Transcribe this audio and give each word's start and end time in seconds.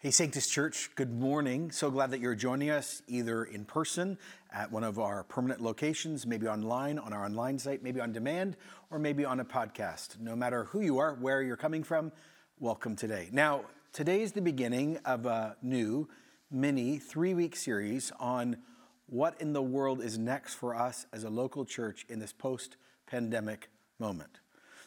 Hey, 0.00 0.12
Sanctus 0.12 0.46
Church, 0.46 0.90
good 0.94 1.12
morning. 1.12 1.72
So 1.72 1.90
glad 1.90 2.12
that 2.12 2.20
you're 2.20 2.36
joining 2.36 2.70
us 2.70 3.02
either 3.08 3.42
in 3.42 3.64
person 3.64 4.16
at 4.52 4.70
one 4.70 4.84
of 4.84 5.00
our 5.00 5.24
permanent 5.24 5.60
locations, 5.60 6.24
maybe 6.24 6.46
online 6.46 7.00
on 7.00 7.12
our 7.12 7.24
online 7.24 7.58
site, 7.58 7.82
maybe 7.82 8.00
on 8.00 8.12
demand, 8.12 8.56
or 8.92 9.00
maybe 9.00 9.24
on 9.24 9.40
a 9.40 9.44
podcast. 9.44 10.20
No 10.20 10.36
matter 10.36 10.66
who 10.66 10.82
you 10.82 10.98
are, 10.98 11.14
where 11.14 11.42
you're 11.42 11.56
coming 11.56 11.82
from, 11.82 12.12
welcome 12.60 12.94
today. 12.94 13.28
Now, 13.32 13.64
today 13.92 14.22
is 14.22 14.30
the 14.30 14.40
beginning 14.40 14.98
of 15.04 15.26
a 15.26 15.56
new 15.62 16.08
mini 16.48 16.98
three 17.00 17.34
week 17.34 17.56
series 17.56 18.12
on 18.20 18.58
what 19.06 19.34
in 19.40 19.52
the 19.52 19.62
world 19.62 20.00
is 20.00 20.16
next 20.16 20.54
for 20.54 20.76
us 20.76 21.06
as 21.12 21.24
a 21.24 21.28
local 21.28 21.64
church 21.64 22.06
in 22.08 22.20
this 22.20 22.32
post 22.32 22.76
pandemic 23.08 23.68
moment. 23.98 24.38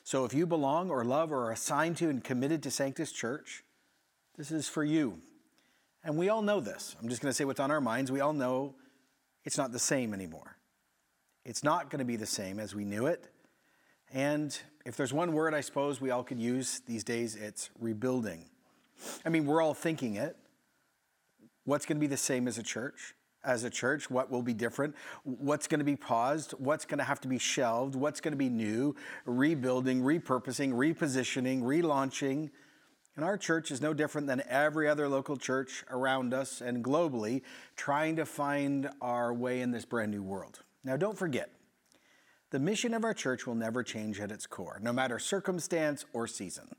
So, 0.06 0.24
if 0.24 0.34
you 0.34 0.48
belong 0.48 0.90
or 0.90 1.04
love 1.04 1.34
or 1.34 1.48
are 1.48 1.52
assigned 1.52 1.98
to 1.98 2.08
and 2.08 2.24
committed 2.24 2.64
to 2.64 2.72
Sanctus 2.72 3.12
Church, 3.12 3.66
this 4.38 4.52
is 4.52 4.68
for 4.68 4.84
you. 4.84 5.18
And 6.04 6.18
we 6.18 6.30
all 6.30 6.42
know 6.42 6.60
this. 6.60 6.96
I'm 7.02 7.10
just 7.10 7.22
going 7.22 7.30
to 7.30 7.34
say 7.34 7.46
what's 7.46 7.60
on 7.60 7.72
our 7.72 7.82
minds. 7.82 8.12
We 8.12 8.22
all 8.22 8.34
know 8.34 8.76
it's 9.46 9.58
not 9.58 9.72
the 9.72 9.80
same 9.80 10.14
anymore. 10.14 10.58
It's 11.46 11.64
not 11.64 11.90
going 11.90 12.00
to 12.00 12.06
be 12.06 12.16
the 12.16 12.26
same 12.26 12.60
as 12.60 12.76
we 12.76 12.86
knew 12.86 13.08
it. 13.08 13.28
And 14.14 14.58
if 14.86 14.98
there's 14.98 15.14
one 15.14 15.34
word 15.34 15.54
I 15.54 15.62
suppose 15.62 16.02
we 16.02 16.12
all 16.12 16.24
could 16.24 16.40
use 16.40 16.82
these 16.88 17.04
days, 17.04 17.36
it's 17.36 17.70
rebuilding. 17.80 18.46
I 19.26 19.30
mean, 19.30 19.46
we're 19.46 19.62
all 19.62 19.74
thinking 19.74 20.16
it. 20.16 20.36
What's 21.64 21.86
going 21.86 21.98
to 21.98 22.02
be 22.02 22.08
the 22.08 22.18
same 22.18 22.48
as 22.48 22.58
a 22.58 22.64
church? 22.64 23.16
As 23.44 23.64
a 23.64 23.70
church, 23.70 24.10
what 24.12 24.30
will 24.30 24.44
be 24.44 24.54
different? 24.54 24.96
What's 25.24 25.68
going 25.68 25.80
to 25.80 25.86
be 25.86 25.96
paused? 25.96 26.52
What's 26.60 26.86
going 26.86 27.00
to 27.00 27.04
have 27.04 27.22
to 27.22 27.28
be 27.28 27.40
shelved? 27.40 27.96
What's 27.96 28.22
going 28.22 28.34
to 28.34 28.38
be 28.38 28.50
new? 28.50 28.96
Rebuilding, 29.26 30.02
repurposing, 30.02 30.74
repositioning, 30.74 31.64
relaunching. 31.64 32.52
And 33.16 33.26
our 33.26 33.38
church 33.38 33.72
is 33.72 33.82
no 33.82 33.94
different 33.94 34.28
than 34.28 34.42
every 34.48 34.88
other 34.88 35.10
local 35.10 35.36
church 35.36 35.84
around 35.90 36.34
us 36.34 36.62
and 36.62 36.84
globally, 36.84 37.42
trying 37.76 38.16
to 38.16 38.26
find 38.26 38.90
our 39.02 39.34
way 39.34 39.62
in 39.62 39.72
this 39.72 39.86
brand 39.86 40.12
new 40.12 40.24
world. 40.24 40.64
Now, 40.84 40.96
don't 40.96 41.18
forget, 41.18 41.50
the 42.52 42.60
mission 42.60 42.94
of 42.94 43.04
our 43.04 43.14
church 43.14 43.46
will 43.46 43.56
never 43.56 43.84
change 43.84 44.20
at 44.20 44.32
its 44.32 44.48
core, 44.48 44.80
no 44.82 44.94
matter 44.94 45.20
circumstance 45.20 46.06
or 46.14 46.26
season. 46.26 46.70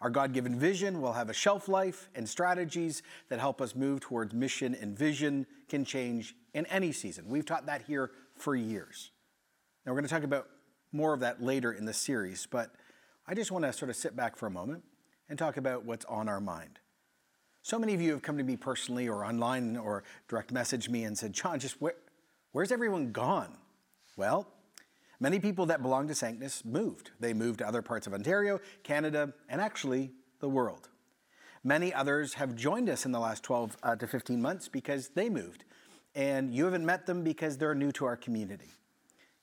Our 0.00 0.10
God 0.10 0.32
given 0.32 0.58
vision 0.58 1.00
will 1.00 1.12
have 1.12 1.28
a 1.28 1.34
shelf 1.34 1.68
life, 1.68 2.08
and 2.14 2.28
strategies 2.28 3.02
that 3.28 3.40
help 3.40 3.60
us 3.60 3.74
move 3.74 4.00
towards 4.00 4.32
mission 4.32 4.76
and 4.80 4.96
vision 4.96 5.46
can 5.68 5.84
change 5.84 6.36
in 6.54 6.66
any 6.66 6.92
season. 6.92 7.28
We've 7.28 7.46
taught 7.46 7.66
that 7.66 7.82
here 7.82 8.10
for 8.36 8.54
years. 8.54 9.10
Now, 9.84 9.92
we're 9.92 10.00
going 10.00 10.08
to 10.08 10.14
talk 10.14 10.22
about 10.24 10.48
more 10.92 11.14
of 11.14 11.20
that 11.20 11.42
later 11.42 11.72
in 11.72 11.84
the 11.84 11.92
series, 11.92 12.46
but 12.46 12.72
I 13.26 13.34
just 13.34 13.50
want 13.50 13.64
to 13.64 13.72
sort 13.72 13.90
of 13.90 13.96
sit 13.96 14.16
back 14.16 14.36
for 14.36 14.46
a 14.46 14.50
moment 14.50 14.84
and 15.28 15.38
talk 15.38 15.56
about 15.56 15.84
what's 15.84 16.04
on 16.06 16.28
our 16.28 16.40
mind. 16.40 16.78
So 17.62 17.78
many 17.78 17.94
of 17.94 18.00
you 18.00 18.12
have 18.12 18.22
come 18.22 18.38
to 18.38 18.44
me 18.44 18.56
personally 18.56 19.08
or 19.08 19.24
online 19.24 19.76
or 19.76 20.04
direct 20.28 20.54
messaged 20.54 20.88
me 20.88 21.04
and 21.04 21.16
said, 21.18 21.32
John, 21.32 21.58
just 21.58 21.80
where, 21.80 21.96
where's 22.52 22.72
everyone 22.72 23.12
gone? 23.12 23.58
Well, 24.16 24.48
many 25.20 25.38
people 25.38 25.66
that 25.66 25.82
belong 25.82 26.08
to 26.08 26.14
Sanctus 26.14 26.64
moved. 26.64 27.10
They 27.20 27.34
moved 27.34 27.58
to 27.58 27.68
other 27.68 27.82
parts 27.82 28.06
of 28.06 28.14
Ontario, 28.14 28.60
Canada, 28.84 29.34
and 29.48 29.60
actually 29.60 30.12
the 30.40 30.48
world. 30.48 30.88
Many 31.62 31.92
others 31.92 32.34
have 32.34 32.54
joined 32.54 32.88
us 32.88 33.04
in 33.04 33.12
the 33.12 33.20
last 33.20 33.42
12 33.42 33.76
uh, 33.82 33.96
to 33.96 34.06
15 34.06 34.40
months 34.40 34.68
because 34.68 35.08
they 35.10 35.28
moved. 35.28 35.64
And 36.14 36.54
you 36.54 36.64
haven't 36.64 36.86
met 36.86 37.06
them 37.06 37.22
because 37.22 37.58
they're 37.58 37.74
new 37.74 37.92
to 37.92 38.06
our 38.06 38.16
community. 38.16 38.72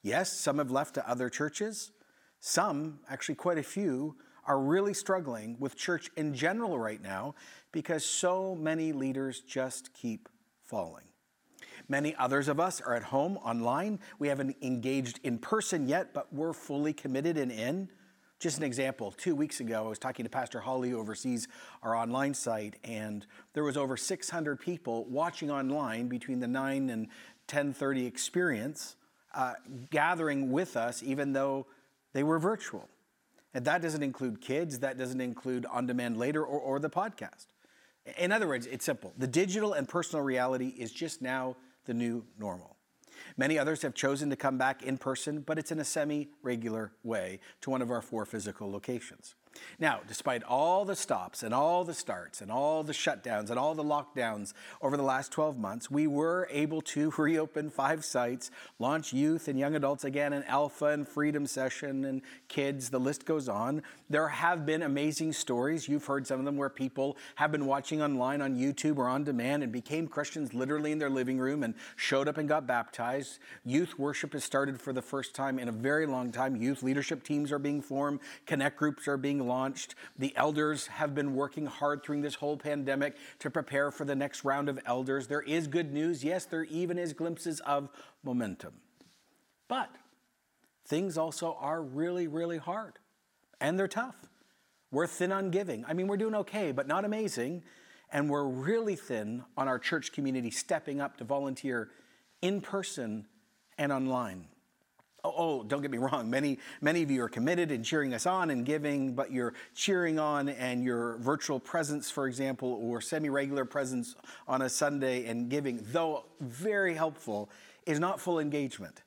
Yes, 0.02 0.34
some 0.34 0.58
have 0.58 0.72
left 0.72 0.96
to 0.96 1.10
other 1.10 1.30
churches. 1.30 1.92
Some, 2.40 3.00
actually 3.10 3.36
quite 3.36 3.58
a 3.58 3.64
few, 3.64 4.16
are 4.46 4.60
really 4.60 4.94
struggling 4.94 5.58
with 5.60 5.76
church 5.76 6.10
in 6.16 6.34
general 6.34 6.78
right 6.78 7.02
now 7.02 7.36
because 7.72 8.06
so 8.06 8.56
many 8.56 8.92
leaders 8.92 9.42
just 9.42 9.94
keep 9.94 10.30
falling. 10.64 11.06
Many 11.88 12.16
others 12.16 12.48
of 12.48 12.60
us 12.60 12.82
are 12.82 12.96
at 12.96 13.04
home 13.04 13.38
online. 13.38 14.00
We 14.18 14.28
haven't 14.28 14.56
engaged 14.62 15.20
in 15.24 15.38
person 15.38 15.88
yet, 15.88 16.14
but 16.14 16.34
we're 16.34 16.54
fully 16.54 16.94
committed 16.94 17.38
and 17.38 17.52
in. 17.52 17.90
Just 18.40 18.58
an 18.58 18.64
example, 18.64 19.12
two 19.12 19.36
weeks 19.36 19.60
ago, 19.60 19.86
I 19.86 19.88
was 19.88 20.00
talking 20.00 20.26
to 20.26 20.30
Pastor 20.30 20.60
Holly 20.60 20.90
who 20.90 21.00
oversees 21.00 21.48
our 21.84 21.96
online 21.96 22.34
site, 22.34 22.76
and 22.84 23.26
there 23.54 23.64
was 23.64 23.78
over 23.78 23.96
600 23.96 24.60
people 24.60 25.06
watching 25.06 25.50
online 25.50 26.08
between 26.08 26.40
the 26.40 26.48
9 26.48 26.90
and 26.90 27.08
10:30 27.48 28.06
experience, 28.06 28.98
uh, 29.34 29.54
gathering 29.90 30.52
with 30.52 30.76
us, 30.76 31.02
even 31.02 31.34
though 31.34 31.68
they 32.14 32.24
were 32.24 32.40
virtual. 32.40 32.90
And 33.56 33.64
that 33.64 33.82
doesn't 33.82 34.04
include 34.04 34.42
kids, 34.42 34.80
that 34.80 34.98
doesn't 34.98 35.22
include 35.22 35.66
on 35.68 35.88
demand 35.88 36.18
later 36.18 36.44
or, 36.44 36.60
or 36.60 36.78
the 36.78 36.90
podcast. 36.90 37.46
In 38.18 38.34
other 38.34 38.50
words, 38.50 38.68
it's 38.68 38.84
simple. 38.84 39.14
The 39.18 39.28
digital 39.28 39.72
and 39.72 39.88
personal 39.88 40.24
reality 40.26 40.74
is 40.78 40.92
just 40.92 41.22
now 41.22 41.56
the 41.86 41.94
new 41.94 42.26
normal. 42.38 42.76
Many 43.38 43.58
others 43.58 43.82
have 43.84 43.94
chosen 43.94 44.30
to 44.30 44.36
come 44.36 44.58
back 44.58 44.84
in 44.84 44.98
person, 44.98 45.40
but 45.40 45.58
it's 45.58 45.72
in 45.72 45.80
a 45.80 45.86
semi 45.86 46.28
regular 46.44 46.92
way 47.02 47.40
to 47.62 47.70
one 47.70 47.82
of 47.82 47.90
our 47.92 48.02
four 48.02 48.26
physical 48.26 48.70
locations. 48.70 49.36
Now, 49.80 50.02
despite 50.08 50.44
all 50.44 50.86
the 50.86 50.96
stops 50.96 51.44
and 51.44 51.54
all 51.54 51.84
the 51.84 51.94
starts 51.94 52.42
and 52.42 52.52
all 52.52 52.84
the 52.84 52.94
shutdowns 52.94 53.50
and 53.50 53.60
all 53.60 53.76
the 53.76 53.84
lockdowns 53.84 54.54
over 54.82 54.98
the 54.98 55.04
last 55.04 55.32
12 55.32 55.58
months, 55.58 55.92
we 55.92 56.08
were 56.08 56.48
able 56.52 56.82
to 56.82 57.12
reopen 57.18 57.70
five 57.70 58.06
sites, 58.06 58.52
launch 58.80 59.14
youth 59.14 59.48
and 59.48 59.60
young 59.60 59.76
adults 59.76 60.04
again, 60.04 60.34
and 60.34 60.46
Alpha 60.46 60.86
and 60.86 61.08
Freedom 61.08 61.46
Session 61.46 62.06
and 62.06 62.22
kids, 62.48 62.90
the 62.90 63.00
list 63.00 63.26
goes 63.26 63.50
on. 63.50 63.82
There 64.10 64.28
have 64.28 64.66
been 64.66 64.84
amazing 64.84 65.34
stories. 65.34 65.88
You've 65.88 66.06
heard 66.06 66.28
some 66.28 66.40
of 66.40 66.46
them 66.46 66.58
where 66.58 66.70
people 66.70 67.18
have 67.36 67.52
been 67.52 67.66
watching 67.66 68.02
online 68.02 68.42
on 68.42 68.56
YouTube 68.56 68.98
or 68.98 69.08
on 69.08 69.24
demand 69.24 69.64
and 69.64 69.72
became 69.72 70.08
Christians 70.08 70.54
literally 70.54 70.92
in 70.92 71.00
their 71.00 71.10
living 71.10 71.38
room 71.38 71.64
and 71.64 71.74
showed 71.96 72.28
up 72.28 72.38
and 72.38 72.48
got 72.48 72.68
baptized. 72.68 73.40
Youth 73.64 73.98
worship 73.98 74.34
has 74.34 74.44
started 74.44 74.80
for 74.80 74.94
the 74.94 75.02
first 75.02 75.34
time 75.34 75.60
in 75.60 75.68
a 75.68 75.72
very 75.72 76.06
long 76.06 76.32
time. 76.32 76.56
Youth 76.56 76.84
leadership 76.84 77.24
teams 77.24 77.52
are 77.52 77.60
being 77.60 77.82
formed, 77.82 78.20
connect 78.46 78.78
groups 78.78 79.08
are 79.08 79.18
being 79.18 79.45
launched. 79.46 79.96
The 80.18 80.36
elders 80.36 80.88
have 80.88 81.16
been 81.16 81.36
working 81.36 81.66
hard 81.66 82.04
during 82.04 82.22
this 82.22 82.36
whole 82.36 82.58
pandemic 82.58 83.16
to 83.40 83.50
prepare 83.50 83.92
for 83.92 84.06
the 84.06 84.16
next 84.16 84.44
round 84.44 84.70
of 84.70 84.80
elders. 84.86 85.28
There 85.28 85.42
is 85.42 85.68
good 85.68 85.94
news. 85.94 86.24
Yes, 86.24 86.46
there 86.46 86.64
even 86.64 86.98
is 86.98 87.14
glimpses 87.14 87.60
of 87.62 87.90
momentum. 88.24 88.74
But 89.68 89.90
things 90.86 91.18
also 91.18 91.58
are 91.60 91.82
really, 91.82 92.28
really 92.28 92.58
hard 92.58 93.00
and 93.60 93.80
they're 93.80 93.88
tough. 93.88 94.16
We're 94.92 95.08
thin 95.08 95.32
on 95.32 95.50
giving. 95.50 95.86
I 95.88 95.94
mean, 95.94 96.08
we're 96.08 96.18
doing 96.18 96.36
okay, 96.36 96.72
but 96.72 96.88
not 96.88 97.06
amazing. 97.06 97.64
And 98.12 98.30
we're 98.30 98.46
really 98.46 98.96
thin 98.96 99.44
on 99.58 99.68
our 99.68 99.80
church 99.80 100.12
community 100.12 100.52
stepping 100.52 101.02
up 101.02 101.18
to 101.18 101.24
volunteer 101.24 101.90
in 102.42 102.62
person 102.62 103.26
and 103.78 103.92
online. 103.92 104.48
Oh, 105.26 105.34
oh, 105.36 105.64
don't 105.64 105.82
get 105.82 105.90
me 105.90 105.98
wrong. 105.98 106.30
Many, 106.30 106.60
many 106.82 107.02
of 107.02 107.10
you 107.10 107.24
are 107.24 107.30
committed 107.30 107.72
and 107.72 107.84
cheering 107.84 108.14
us 108.14 108.28
on 108.28 108.52
and 108.52 108.64
giving, 108.64 109.16
but 109.16 109.32
your 109.32 109.56
cheering 109.74 110.20
on 110.20 110.50
and 110.50 110.84
your 110.84 111.18
virtual 111.18 111.60
presence, 111.60 112.12
for 112.12 112.28
example, 112.28 112.80
or 112.82 113.02
semi 113.02 113.30
regular 113.30 113.66
presence 113.66 114.16
on 114.48 114.62
a 114.62 114.70
Sunday 114.70 115.26
and 115.26 115.50
giving, 115.50 115.80
though 115.92 116.26
very 116.40 116.94
helpful, 116.94 117.50
is 117.88 118.00
not 118.00 118.20
full 118.20 118.40
engagement. 118.40 119.02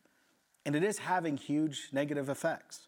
And 0.66 0.74
it 0.74 0.82
is 0.82 0.98
having 0.98 1.36
huge 1.36 1.90
negative 1.92 2.28
effects. 2.28 2.87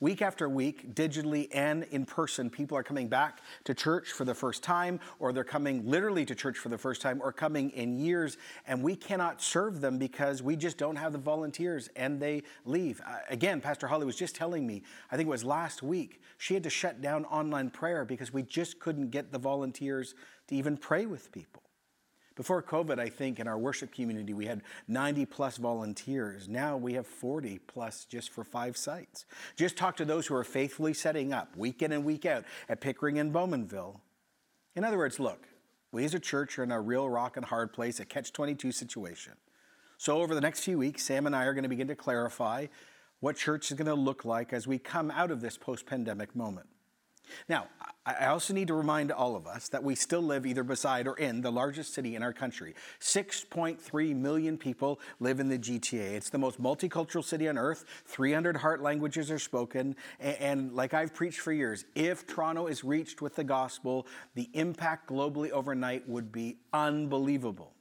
Week 0.00 0.22
after 0.22 0.48
week, 0.48 0.94
digitally 0.94 1.48
and 1.52 1.84
in 1.84 2.04
person, 2.04 2.50
people 2.50 2.76
are 2.76 2.82
coming 2.82 3.08
back 3.08 3.40
to 3.64 3.74
church 3.74 4.12
for 4.12 4.24
the 4.24 4.34
first 4.34 4.62
time, 4.62 5.00
or 5.18 5.32
they're 5.32 5.44
coming 5.44 5.88
literally 5.88 6.24
to 6.24 6.34
church 6.34 6.58
for 6.58 6.68
the 6.68 6.78
first 6.78 7.02
time, 7.02 7.20
or 7.22 7.32
coming 7.32 7.70
in 7.70 7.98
years, 7.98 8.36
and 8.66 8.82
we 8.82 8.96
cannot 8.96 9.42
serve 9.42 9.80
them 9.80 9.98
because 9.98 10.42
we 10.42 10.56
just 10.56 10.78
don't 10.78 10.96
have 10.96 11.12
the 11.12 11.18
volunteers 11.18 11.88
and 11.96 12.20
they 12.20 12.42
leave. 12.64 13.00
Uh, 13.06 13.18
again, 13.28 13.60
Pastor 13.60 13.86
Holly 13.86 14.06
was 14.06 14.16
just 14.16 14.34
telling 14.34 14.66
me, 14.66 14.82
I 15.10 15.16
think 15.16 15.26
it 15.26 15.30
was 15.30 15.44
last 15.44 15.82
week, 15.82 16.20
she 16.38 16.54
had 16.54 16.62
to 16.62 16.70
shut 16.70 17.00
down 17.00 17.24
online 17.26 17.70
prayer 17.70 18.04
because 18.04 18.32
we 18.32 18.42
just 18.42 18.78
couldn't 18.78 19.10
get 19.10 19.32
the 19.32 19.38
volunteers 19.38 20.14
to 20.48 20.54
even 20.54 20.76
pray 20.76 21.06
with 21.06 21.30
people. 21.32 21.62
Before 22.38 22.62
COVID, 22.62 23.00
I 23.00 23.08
think 23.08 23.40
in 23.40 23.48
our 23.48 23.58
worship 23.58 23.92
community, 23.92 24.32
we 24.32 24.46
had 24.46 24.62
90 24.86 25.26
plus 25.26 25.56
volunteers. 25.56 26.48
Now 26.48 26.76
we 26.76 26.94
have 26.94 27.04
40 27.04 27.58
plus 27.66 28.04
just 28.04 28.30
for 28.30 28.44
five 28.44 28.76
sites. 28.76 29.26
Just 29.56 29.76
talk 29.76 29.96
to 29.96 30.04
those 30.04 30.28
who 30.28 30.36
are 30.36 30.44
faithfully 30.44 30.94
setting 30.94 31.32
up 31.32 31.56
week 31.56 31.82
in 31.82 31.90
and 31.90 32.04
week 32.04 32.24
out 32.24 32.44
at 32.68 32.80
Pickering 32.80 33.18
and 33.18 33.34
Bowmanville. 33.34 33.98
In 34.76 34.84
other 34.84 34.98
words, 34.98 35.18
look, 35.18 35.48
we 35.90 36.04
as 36.04 36.14
a 36.14 36.20
church 36.20 36.60
are 36.60 36.62
in 36.62 36.70
a 36.70 36.80
real 36.80 37.10
rock 37.10 37.36
and 37.36 37.44
hard 37.44 37.72
place, 37.72 37.98
a 37.98 38.04
catch 38.04 38.32
22 38.32 38.70
situation. 38.70 39.32
So, 39.96 40.22
over 40.22 40.32
the 40.32 40.40
next 40.40 40.60
few 40.60 40.78
weeks, 40.78 41.02
Sam 41.02 41.26
and 41.26 41.34
I 41.34 41.42
are 41.42 41.54
going 41.54 41.64
to 41.64 41.68
begin 41.68 41.88
to 41.88 41.96
clarify 41.96 42.66
what 43.18 43.34
church 43.34 43.72
is 43.72 43.76
going 43.76 43.88
to 43.88 43.94
look 43.94 44.24
like 44.24 44.52
as 44.52 44.64
we 44.64 44.78
come 44.78 45.10
out 45.10 45.32
of 45.32 45.40
this 45.40 45.58
post 45.58 45.86
pandemic 45.86 46.36
moment. 46.36 46.68
Now, 47.48 47.66
I 48.06 48.26
also 48.26 48.54
need 48.54 48.68
to 48.68 48.74
remind 48.74 49.12
all 49.12 49.36
of 49.36 49.46
us 49.46 49.68
that 49.68 49.84
we 49.84 49.94
still 49.94 50.22
live 50.22 50.46
either 50.46 50.62
beside 50.62 51.06
or 51.06 51.18
in 51.18 51.42
the 51.42 51.52
largest 51.52 51.92
city 51.92 52.16
in 52.16 52.22
our 52.22 52.32
country. 52.32 52.74
6.3 53.00 54.16
million 54.16 54.56
people 54.56 54.98
live 55.20 55.40
in 55.40 55.48
the 55.48 55.58
GTA. 55.58 56.12
It's 56.12 56.30
the 56.30 56.38
most 56.38 56.60
multicultural 56.60 57.22
city 57.22 57.48
on 57.48 57.58
earth. 57.58 57.84
300 58.06 58.56
heart 58.56 58.82
languages 58.82 59.30
are 59.30 59.38
spoken. 59.38 59.94
And, 60.20 60.72
like 60.72 60.94
I've 60.94 61.12
preached 61.12 61.40
for 61.40 61.52
years, 61.52 61.84
if 61.94 62.26
Toronto 62.26 62.66
is 62.66 62.82
reached 62.82 63.20
with 63.20 63.34
the 63.36 63.44
gospel, 63.44 64.06
the 64.34 64.48
impact 64.54 65.10
globally 65.10 65.50
overnight 65.50 66.08
would 66.08 66.32
be 66.32 66.56
unbelievable. 66.72 67.74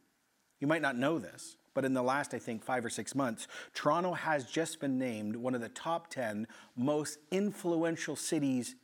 You 0.60 0.68
might 0.68 0.82
not 0.82 0.98
know 0.98 1.20
this, 1.20 1.56
but 1.74 1.86
in 1.86 1.94
the 1.94 2.04
last, 2.04 2.34
I 2.34 2.40
think, 2.40 2.64
five 2.64 2.84
or 2.84 2.90
six 2.90 3.14
months, 3.16 3.48
Toronto 3.74 4.14
has 4.14 4.46
just 4.46 4.80
been 4.80 4.98
named 4.98 5.36
one 5.36 5.56
of 5.56 5.62
the 5.62 5.70
top 5.70 6.10
10 6.10 6.48
most 6.76 7.20
influential 7.32 8.16
cities 8.16 8.76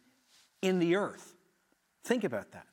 in 0.64 0.80
the 0.80 0.96
earth. 0.96 1.36
Think 2.04 2.24
about 2.24 2.54
that. 2.54 2.66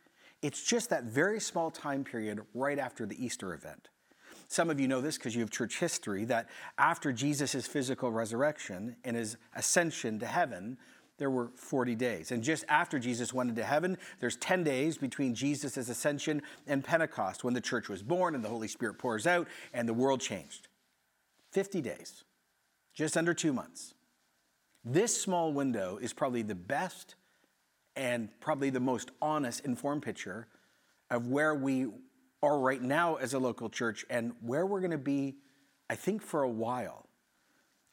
it's 0.43 0.62
just 0.62 0.91
that 0.91 1.05
very 1.05 1.41
small 1.41 1.71
time 1.71 2.05
period 2.05 2.41
right 2.53 2.79
after 2.79 3.06
the 3.06 3.25
Easter 3.25 3.55
event. 3.55 3.89
Some 4.49 4.69
of 4.69 4.79
you 4.79 4.89
know 4.89 5.00
this 5.00 5.17
because 5.17 5.35
you 5.35 5.41
have 5.41 5.50
church 5.50 5.79
history 5.79 6.25
that 6.27 6.50
after 6.77 7.12
Jesus' 7.12 7.67
physical 7.67 8.12
resurrection 8.12 8.97
and 9.05 9.17
his 9.17 9.39
ascension 9.55 10.19
to 10.19 10.27
heaven, 10.27 10.77
there 11.17 11.31
were 11.31 11.50
40 11.55 11.94
days. 11.94 12.33
And 12.33 12.43
just 12.43 12.65
after 12.69 12.99
Jesus 12.99 13.33
went 13.33 13.49
into 13.49 13.62
heaven, 13.62 13.97
there's 14.21 14.37
10 14.37 14.65
days 14.65 14.99
between 14.99 15.35
Jesus' 15.35 15.77
ascension 15.77 16.43
and 16.67 16.85
Pentecost 16.85 17.44
when 17.44 17.55
the 17.55 17.61
church 17.61 17.89
was 17.89 18.03
born 18.03 18.35
and 18.35 18.44
the 18.44 18.49
Holy 18.49 18.69
Spirit 18.69 18.99
pours 18.99 19.27
out 19.27 19.47
and 19.73 19.89
the 19.89 19.94
world 19.94 20.21
changed. 20.21 20.69
50 21.53 21.81
days, 21.81 22.25
just 22.93 23.17
under 23.17 23.33
two 23.33 23.53
months. 23.53 23.94
This 24.85 25.19
small 25.19 25.53
window 25.53 25.99
is 26.03 26.12
probably 26.12 26.43
the 26.43 26.55
best 26.55 27.15
and 27.97 28.29
probably 28.41 28.71
the 28.71 28.81
most 28.81 29.11
honest, 29.21 29.65
informed 29.65 30.03
picture 30.03 30.49
of 31.11 31.29
where 31.29 31.55
we 31.55 31.89
are 32.43 32.59
right 32.59 32.83
now 32.83 33.17
as 33.17 33.35
a 33.35 33.39
local 33.39 33.69
church 33.69 34.05
and 34.11 34.33
where 34.41 34.67
we're 34.67 34.81
going 34.81 34.91
to 34.91 34.99
be, 34.99 35.37
I 35.91 35.94
think, 35.94 36.23
for 36.23 36.43
a 36.43 36.49
while. 36.49 37.06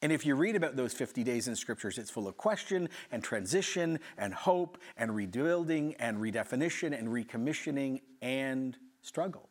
And 0.02 0.10
if 0.12 0.24
you 0.24 0.34
read 0.34 0.56
about 0.56 0.76
those 0.76 0.94
50 0.94 1.22
days 1.24 1.46
in 1.46 1.54
scriptures, 1.54 1.98
it's 1.98 2.10
full 2.10 2.26
of 2.26 2.38
question 2.38 2.88
and 3.12 3.22
transition 3.22 4.00
and 4.16 4.32
hope 4.32 4.78
and 4.96 5.14
rebuilding 5.14 5.94
and 5.98 6.16
redefinition 6.16 6.98
and 6.98 7.08
recommissioning 7.08 8.00
and 8.22 8.76
struggle. 9.02 9.49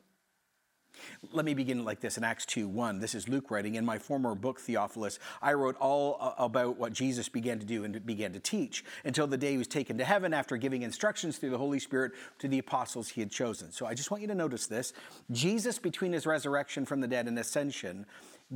Let 1.32 1.46
me 1.46 1.54
begin 1.54 1.86
like 1.86 2.00
this 2.00 2.18
in 2.18 2.24
Acts 2.24 2.46
2 2.46 2.68
1. 2.68 3.00
This 3.00 3.16
is 3.16 3.28
Luke 3.28 3.52
writing. 3.52 3.76
In 3.76 3.86
my 3.86 3.98
former 3.98 4.36
book, 4.36 4.60
Theophilus, 4.60 5.20
I 5.42 5.54
wrote 5.54 5.76
all 5.78 6.34
about 6.38 6.78
what 6.78 6.94
Jesus 6.94 7.30
began 7.30 7.60
to 7.60 7.66
do 7.66 7.84
and 7.84 8.06
began 8.06 8.34
to 8.34 8.40
teach 8.40 8.84
until 9.04 9.28
the 9.28 9.38
day 9.38 9.52
he 9.52 9.58
was 9.58 9.68
taken 9.68 9.98
to 9.98 10.06
heaven 10.06 10.34
after 10.34 10.58
giving 10.58 10.82
instructions 10.82 11.38
through 11.38 11.52
the 11.52 11.58
Holy 11.58 11.80
Spirit 11.80 12.14
to 12.40 12.48
the 12.48 12.60
apostles 12.60 13.10
he 13.10 13.22
had 13.22 13.32
chosen. 13.32 13.72
So 13.72 13.86
I 13.86 13.94
just 13.94 14.12
want 14.12 14.22
you 14.22 14.28
to 14.28 14.36
notice 14.36 14.68
this. 14.68 14.94
Jesus, 15.32 15.80
between 15.80 16.14
his 16.14 16.26
resurrection 16.26 16.86
from 16.86 17.02
the 17.02 17.08
dead 17.08 17.28
and 17.28 17.38
ascension, 17.40 18.06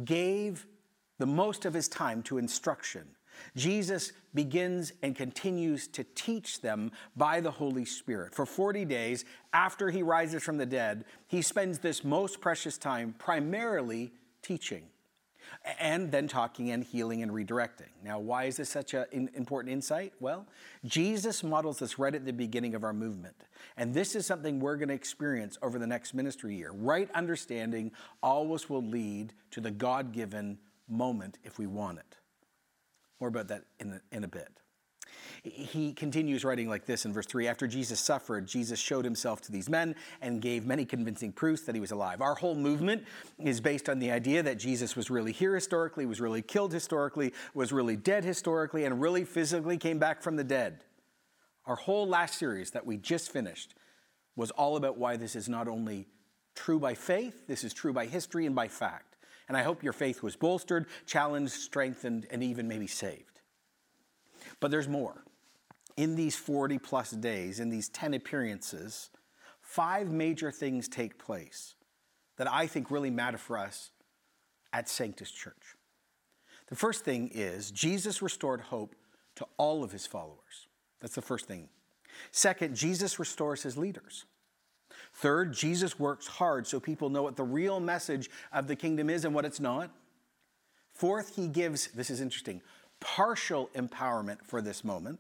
gave 0.06 0.66
the 1.20 1.26
most 1.26 1.66
of 1.66 1.74
his 1.74 1.88
time 1.88 2.24
to 2.24 2.38
instruction 2.38 3.08
Jesus 3.56 4.12
begins 4.34 4.94
and 5.02 5.16
continues 5.16 5.88
to 5.90 6.04
teach 6.04 6.62
them 6.62 6.92
by 7.16 7.40
the 7.40 7.52
Holy 7.52 7.86
Spirit. 7.86 8.34
For 8.34 8.46
40 8.46 8.86
days 8.86 9.26
after 9.54 9.90
he 9.90 10.04
rises 10.04 10.44
from 10.44 10.58
the 10.58 10.66
dead, 10.66 11.06
he 11.28 11.42
spends 11.42 11.80
this 11.80 12.04
most 12.04 12.42
precious 12.42 12.78
time 12.78 13.16
primarily 13.18 14.12
teaching 14.42 14.84
and 15.80 16.12
then 16.12 16.28
talking 16.28 16.72
and 16.72 16.84
healing 16.84 17.22
and 17.22 17.32
redirecting. 17.32 17.90
Now, 18.04 18.20
why 18.20 18.46
is 18.46 18.58
this 18.58 18.70
such 18.70 18.94
an 18.94 19.30
important 19.36 19.72
insight? 19.72 20.14
Well, 20.20 20.48
Jesus 20.86 21.44
models 21.44 21.80
this 21.80 22.00
right 22.00 22.14
at 22.14 22.26
the 22.26 22.34
beginning 22.34 22.76
of 22.76 22.84
our 22.84 22.94
movement. 22.94 23.36
And 23.78 23.94
this 23.94 24.16
is 24.16 24.26
something 24.26 24.60
we're 24.60 24.78
going 24.78 24.90
to 24.90 24.96
experience 24.96 25.58
over 25.62 25.80
the 25.80 25.88
next 25.88 26.14
ministry 26.14 26.56
year. 26.56 26.72
Right 26.72 27.10
understanding 27.12 27.92
always 28.22 28.70
will 28.70 28.84
lead 28.84 29.34
to 29.52 29.62
the 29.62 29.72
God 29.72 30.12
given 30.12 30.58
moment 30.88 31.40
if 31.44 31.58
we 31.58 31.68
want 31.68 32.00
it. 32.00 32.18
More 33.20 33.30
about 33.30 33.48
that 33.50 33.64
in 33.80 33.94
a, 33.94 34.16
in 34.16 34.24
a 34.24 34.28
bit. 34.28 34.50
He 35.44 35.92
continues 35.92 36.46
writing 36.46 36.70
like 36.70 36.86
this 36.86 37.06
in 37.06 37.12
verse 37.12 37.26
3 37.26 37.48
After 37.48 37.68
Jesus 37.68 38.00
suffered, 38.00 38.48
Jesus 38.48 38.80
showed 38.80 39.04
himself 39.04 39.42
to 39.42 39.52
these 39.52 39.70
men 39.70 39.96
and 40.22 40.42
gave 40.42 40.66
many 40.66 40.86
convincing 40.86 41.34
proofs 41.34 41.64
that 41.64 41.76
he 41.76 41.82
was 41.82 41.92
alive. 41.92 42.22
Our 42.22 42.36
whole 42.36 42.56
movement 42.56 43.04
is 43.38 43.60
based 43.60 43.90
on 43.90 44.00
the 44.00 44.12
idea 44.12 44.42
that 44.44 44.58
Jesus 44.58 44.96
was 44.96 45.10
really 45.10 45.34
here 45.34 45.54
historically, 45.54 46.06
was 46.06 46.22
really 46.22 46.42
killed 46.42 46.72
historically, 46.72 47.34
was 47.54 47.74
really 47.74 47.98
dead 47.98 48.24
historically, 48.24 48.86
and 48.86 49.02
really 49.02 49.26
physically 49.26 49.78
came 49.78 50.00
back 50.00 50.22
from 50.22 50.38
the 50.38 50.44
dead. 50.46 50.86
Our 51.66 51.76
whole 51.76 52.08
last 52.08 52.38
series 52.38 52.72
that 52.72 52.86
we 52.86 52.98
just 52.98 53.32
finished 53.32 53.76
was 54.36 54.52
all 54.52 54.78
about 54.78 54.98
why 54.98 55.18
this 55.18 55.36
is 55.36 55.50
not 55.50 55.68
only 55.68 56.08
true 56.56 56.80
by 56.80 56.94
faith, 56.94 57.48
this 57.48 57.64
is 57.64 57.74
true 57.74 57.94
by 57.94 58.06
history 58.06 58.46
and 58.46 58.56
by 58.56 58.68
fact. 58.68 59.13
And 59.54 59.60
I 59.60 59.62
hope 59.62 59.84
your 59.84 59.94
faith 59.94 60.24
was 60.24 60.36
bolstered, 60.36 60.88
challenged, 61.06 61.54
strengthened, 61.54 62.26
and 62.32 62.44
even 62.44 62.68
maybe 62.68 62.88
saved. 62.88 63.40
But 64.60 64.72
there's 64.72 64.88
more. 64.88 65.24
In 65.96 66.16
these 66.16 66.36
40 66.36 66.80
plus 66.80 67.12
days, 67.12 67.60
in 67.60 67.70
these 67.70 67.88
10 67.90 68.16
appearances, 68.16 69.12
five 69.62 70.10
major 70.10 70.50
things 70.50 70.88
take 70.88 71.24
place 71.24 71.76
that 72.38 72.52
I 72.52 72.66
think 72.66 72.90
really 72.90 73.12
matter 73.12 73.38
for 73.38 73.60
us 73.60 73.92
at 74.74 74.90
Sanctus 74.90 75.30
Church. 75.30 75.76
The 76.70 76.76
first 76.76 77.06
thing 77.06 77.30
is 77.32 77.70
Jesus 77.70 78.24
restored 78.24 78.60
hope 78.60 78.96
to 79.36 79.46
all 79.58 79.84
of 79.84 79.92
his 79.92 80.08
followers. 80.08 80.66
That's 81.00 81.14
the 81.14 81.22
first 81.22 81.46
thing. 81.46 81.70
Second, 82.32 82.76
Jesus 82.76 83.20
restores 83.20 83.62
his 83.62 83.78
leaders. 83.78 84.26
Third, 85.14 85.54
Jesus 85.54 86.00
works 86.00 86.28
hard 86.28 86.66
so 86.66 86.80
people 86.80 87.10
know 87.10 87.24
what 87.24 87.36
the 87.36 87.44
real 87.44 87.80
message 87.80 88.30
of 88.52 88.68
the 88.68 88.76
kingdom 88.76 89.10
is 89.10 89.26
and 89.26 89.34
what 89.34 89.46
it's 89.46 89.60
not. 89.60 89.92
Fourth, 90.94 91.36
he 91.36 91.48
gives, 91.48 91.88
this 91.88 92.10
is 92.10 92.20
interesting, 92.20 92.62
partial 93.00 93.70
empowerment 93.76 94.44
for 94.46 94.62
this 94.62 94.84
moment. 94.84 95.20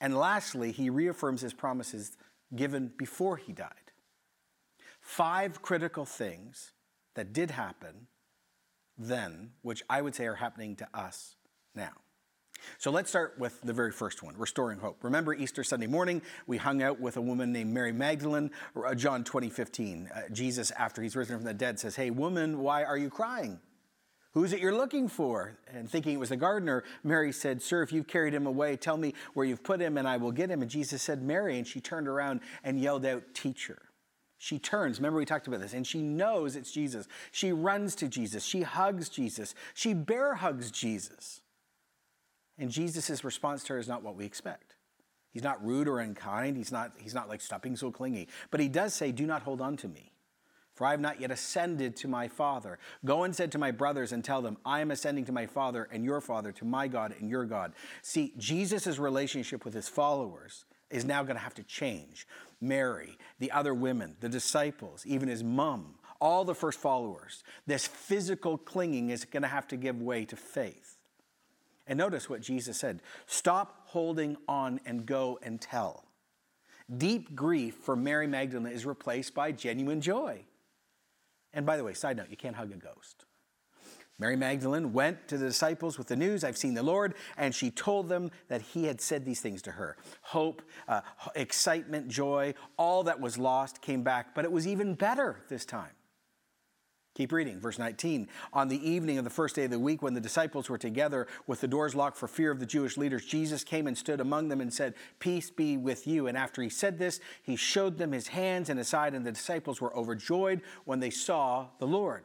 And 0.00 0.16
lastly, 0.16 0.72
he 0.72 0.90
reaffirms 0.90 1.40
his 1.40 1.52
promises 1.52 2.16
given 2.54 2.92
before 2.96 3.36
he 3.36 3.52
died. 3.52 3.70
Five 5.00 5.62
critical 5.62 6.04
things 6.04 6.72
that 7.14 7.32
did 7.32 7.50
happen 7.50 8.08
then, 8.98 9.50
which 9.62 9.82
I 9.88 10.02
would 10.02 10.14
say 10.14 10.26
are 10.26 10.34
happening 10.34 10.76
to 10.76 10.88
us 10.94 11.36
now. 11.74 11.92
So 12.78 12.90
let's 12.90 13.10
start 13.10 13.34
with 13.38 13.60
the 13.62 13.72
very 13.72 13.92
first 13.92 14.22
one, 14.22 14.34
restoring 14.36 14.78
hope. 14.78 15.02
Remember 15.02 15.34
Easter 15.34 15.64
Sunday 15.64 15.86
morning, 15.86 16.22
we 16.46 16.56
hung 16.56 16.82
out 16.82 17.00
with 17.00 17.16
a 17.16 17.20
woman 17.20 17.52
named 17.52 17.72
Mary 17.72 17.92
Magdalene, 17.92 18.50
uh, 18.76 18.94
John 18.94 19.24
20, 19.24 19.48
15. 19.50 20.10
Uh, 20.14 20.20
Jesus, 20.32 20.70
after 20.72 21.02
he's 21.02 21.16
risen 21.16 21.36
from 21.36 21.44
the 21.44 21.54
dead, 21.54 21.78
says, 21.78 21.96
Hey, 21.96 22.10
woman, 22.10 22.58
why 22.58 22.84
are 22.84 22.98
you 22.98 23.10
crying? 23.10 23.60
Who's 24.32 24.52
it 24.52 24.60
you're 24.60 24.76
looking 24.76 25.08
for? 25.08 25.56
And 25.72 25.90
thinking 25.90 26.12
it 26.12 26.20
was 26.20 26.28
the 26.28 26.36
gardener, 26.36 26.84
Mary 27.02 27.32
said, 27.32 27.62
Sir, 27.62 27.82
if 27.82 27.90
you've 27.90 28.06
carried 28.06 28.34
him 28.34 28.46
away, 28.46 28.76
tell 28.76 28.98
me 28.98 29.14
where 29.32 29.46
you've 29.46 29.62
put 29.62 29.80
him 29.80 29.96
and 29.96 30.06
I 30.06 30.18
will 30.18 30.32
get 30.32 30.50
him. 30.50 30.60
And 30.60 30.70
Jesus 30.70 31.00
said, 31.02 31.22
Mary. 31.22 31.56
And 31.56 31.66
she 31.66 31.80
turned 31.80 32.06
around 32.06 32.40
and 32.62 32.78
yelled 32.78 33.06
out, 33.06 33.22
Teacher. 33.32 33.78
She 34.38 34.58
turns, 34.58 34.98
remember 34.98 35.18
we 35.18 35.24
talked 35.24 35.46
about 35.46 35.60
this, 35.60 35.72
and 35.72 35.86
she 35.86 36.02
knows 36.02 36.56
it's 36.56 36.70
Jesus. 36.70 37.08
She 37.32 37.52
runs 37.52 37.94
to 37.96 38.08
Jesus. 38.08 38.44
She 38.44 38.62
hugs 38.62 39.08
Jesus. 39.08 39.54
She 39.72 39.94
bear 39.94 40.34
hugs 40.34 40.70
Jesus. 40.70 41.40
And 42.58 42.70
Jesus' 42.70 43.22
response 43.24 43.64
to 43.64 43.74
her 43.74 43.78
is 43.78 43.88
not 43.88 44.02
what 44.02 44.16
we 44.16 44.24
expect. 44.24 44.74
He's 45.30 45.42
not 45.42 45.62
rude 45.62 45.86
or 45.86 46.00
unkind. 46.00 46.56
He's 46.56 46.72
not, 46.72 46.92
he's 46.98 47.14
not 47.14 47.28
like, 47.28 47.42
stop 47.42 47.62
being 47.62 47.76
so 47.76 47.90
clingy. 47.90 48.28
But 48.50 48.60
he 48.60 48.68
does 48.68 48.94
say, 48.94 49.12
Do 49.12 49.26
not 49.26 49.42
hold 49.42 49.60
on 49.60 49.76
to 49.78 49.88
me, 49.88 50.12
for 50.74 50.86
I 50.86 50.92
have 50.92 51.00
not 51.00 51.20
yet 51.20 51.30
ascended 51.30 51.94
to 51.96 52.08
my 52.08 52.26
Father. 52.26 52.78
Go 53.04 53.24
and 53.24 53.36
said 53.36 53.52
to 53.52 53.58
my 53.58 53.70
brothers 53.70 54.12
and 54.12 54.24
tell 54.24 54.40
them, 54.40 54.56
I 54.64 54.80
am 54.80 54.90
ascending 54.90 55.26
to 55.26 55.32
my 55.32 55.44
Father 55.44 55.88
and 55.92 56.04
your 56.04 56.22
Father, 56.22 56.52
to 56.52 56.64
my 56.64 56.88
God 56.88 57.14
and 57.20 57.28
your 57.28 57.44
God. 57.44 57.74
See, 58.00 58.32
Jesus' 58.38 58.98
relationship 58.98 59.64
with 59.66 59.74
his 59.74 59.90
followers 59.90 60.64
is 60.90 61.04
now 61.04 61.22
going 61.22 61.36
to 61.36 61.42
have 61.42 61.54
to 61.54 61.64
change. 61.64 62.26
Mary, 62.60 63.18
the 63.38 63.50
other 63.50 63.74
women, 63.74 64.16
the 64.20 64.28
disciples, 64.30 65.04
even 65.04 65.28
his 65.28 65.44
mom, 65.44 65.96
all 66.18 66.44
the 66.44 66.54
first 66.54 66.78
followers, 66.78 67.44
this 67.66 67.86
physical 67.86 68.56
clinging 68.56 69.10
is 69.10 69.26
going 69.26 69.42
to 69.42 69.48
have 69.48 69.68
to 69.68 69.76
give 69.76 70.00
way 70.00 70.24
to 70.24 70.36
faith. 70.36 70.95
And 71.86 71.98
notice 71.98 72.28
what 72.28 72.40
Jesus 72.40 72.76
said 72.78 73.00
stop 73.26 73.82
holding 73.86 74.36
on 74.48 74.80
and 74.84 75.06
go 75.06 75.38
and 75.42 75.60
tell. 75.60 76.04
Deep 76.96 77.34
grief 77.34 77.74
for 77.74 77.96
Mary 77.96 78.26
Magdalene 78.26 78.72
is 78.72 78.86
replaced 78.86 79.34
by 79.34 79.52
genuine 79.52 80.00
joy. 80.00 80.44
And 81.52 81.66
by 81.66 81.76
the 81.76 81.84
way, 81.84 81.94
side 81.94 82.16
note, 82.16 82.28
you 82.30 82.36
can't 82.36 82.56
hug 82.56 82.70
a 82.70 82.76
ghost. 82.76 83.24
Mary 84.18 84.36
Magdalene 84.36 84.92
went 84.92 85.28
to 85.28 85.36
the 85.36 85.46
disciples 85.46 85.98
with 85.98 86.06
the 86.06 86.16
news, 86.16 86.42
I've 86.42 86.56
seen 86.56 86.72
the 86.72 86.82
Lord, 86.82 87.14
and 87.36 87.54
she 87.54 87.70
told 87.70 88.08
them 88.08 88.30
that 88.48 88.62
he 88.62 88.84
had 88.84 89.00
said 89.00 89.24
these 89.26 89.40
things 89.40 89.60
to 89.62 89.72
her. 89.72 89.96
Hope, 90.22 90.62
uh, 90.88 91.02
excitement, 91.34 92.08
joy, 92.08 92.54
all 92.78 93.02
that 93.04 93.20
was 93.20 93.36
lost 93.36 93.82
came 93.82 94.02
back, 94.02 94.34
but 94.34 94.46
it 94.46 94.52
was 94.52 94.66
even 94.66 94.94
better 94.94 95.42
this 95.50 95.66
time. 95.66 95.90
Keep 97.16 97.32
reading, 97.32 97.58
verse 97.58 97.78
19. 97.78 98.28
On 98.52 98.68
the 98.68 98.86
evening 98.86 99.16
of 99.16 99.24
the 99.24 99.30
first 99.30 99.56
day 99.56 99.64
of 99.64 99.70
the 99.70 99.78
week, 99.78 100.02
when 100.02 100.12
the 100.12 100.20
disciples 100.20 100.68
were 100.68 100.76
together 100.76 101.26
with 101.46 101.62
the 101.62 101.66
doors 101.66 101.94
locked 101.94 102.18
for 102.18 102.28
fear 102.28 102.50
of 102.50 102.60
the 102.60 102.66
Jewish 102.66 102.98
leaders, 102.98 103.24
Jesus 103.24 103.64
came 103.64 103.86
and 103.86 103.96
stood 103.96 104.20
among 104.20 104.48
them 104.48 104.60
and 104.60 104.70
said, 104.70 104.92
Peace 105.18 105.50
be 105.50 105.78
with 105.78 106.06
you. 106.06 106.26
And 106.26 106.36
after 106.36 106.60
he 106.60 106.68
said 106.68 106.98
this, 106.98 107.18
he 107.42 107.56
showed 107.56 107.96
them 107.96 108.12
his 108.12 108.28
hands 108.28 108.68
and 108.68 108.76
his 108.78 108.88
side, 108.88 109.14
and 109.14 109.24
the 109.24 109.32
disciples 109.32 109.80
were 109.80 109.96
overjoyed 109.96 110.60
when 110.84 111.00
they 111.00 111.08
saw 111.08 111.68
the 111.78 111.86
Lord. 111.86 112.24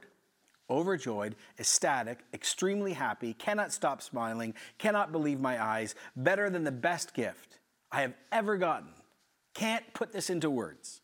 Overjoyed, 0.69 1.37
ecstatic, 1.57 2.19
extremely 2.33 2.91
happy, 2.91 3.33
cannot 3.33 3.71
stop 3.71 4.01
smiling, 4.01 4.53
cannot 4.77 5.13
believe 5.13 5.39
my 5.39 5.63
eyes, 5.63 5.95
better 6.17 6.49
than 6.49 6.65
the 6.65 6.71
best 6.71 7.13
gift 7.13 7.59
I 7.93 8.01
have 8.01 8.13
ever 8.29 8.57
gotten. 8.57 8.89
Can't 9.53 9.93
put 9.93 10.11
this 10.11 10.29
into 10.29 10.49
words. 10.49 11.00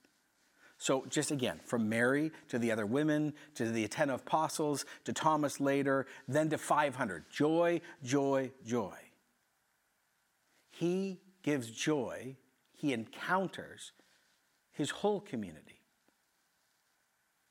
So, 0.77 1.05
just 1.09 1.31
again, 1.31 1.59
from 1.65 1.89
Mary 1.89 2.31
to 2.49 2.59
the 2.59 2.71
other 2.71 2.85
women, 2.85 3.33
to 3.55 3.71
the 3.71 3.87
ten 3.87 4.11
apostles, 4.11 4.85
to 5.05 5.13
Thomas 5.13 5.59
later, 5.59 6.05
then 6.27 6.49
to 6.49 6.57
500. 6.57 7.25
Joy, 7.31 7.81
joy, 8.03 8.51
joy. 8.65 8.97
He 10.69 11.19
gives 11.41 11.71
joy, 11.71 12.35
he 12.73 12.93
encounters 12.93 13.91
his 14.71 14.91
whole 14.91 15.19
community. 15.19 15.81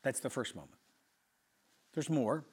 That's 0.04 0.21
the 0.21 0.30
first 0.30 0.54
moment. 0.54 0.78
There's 1.95 2.09
more. 2.09 2.45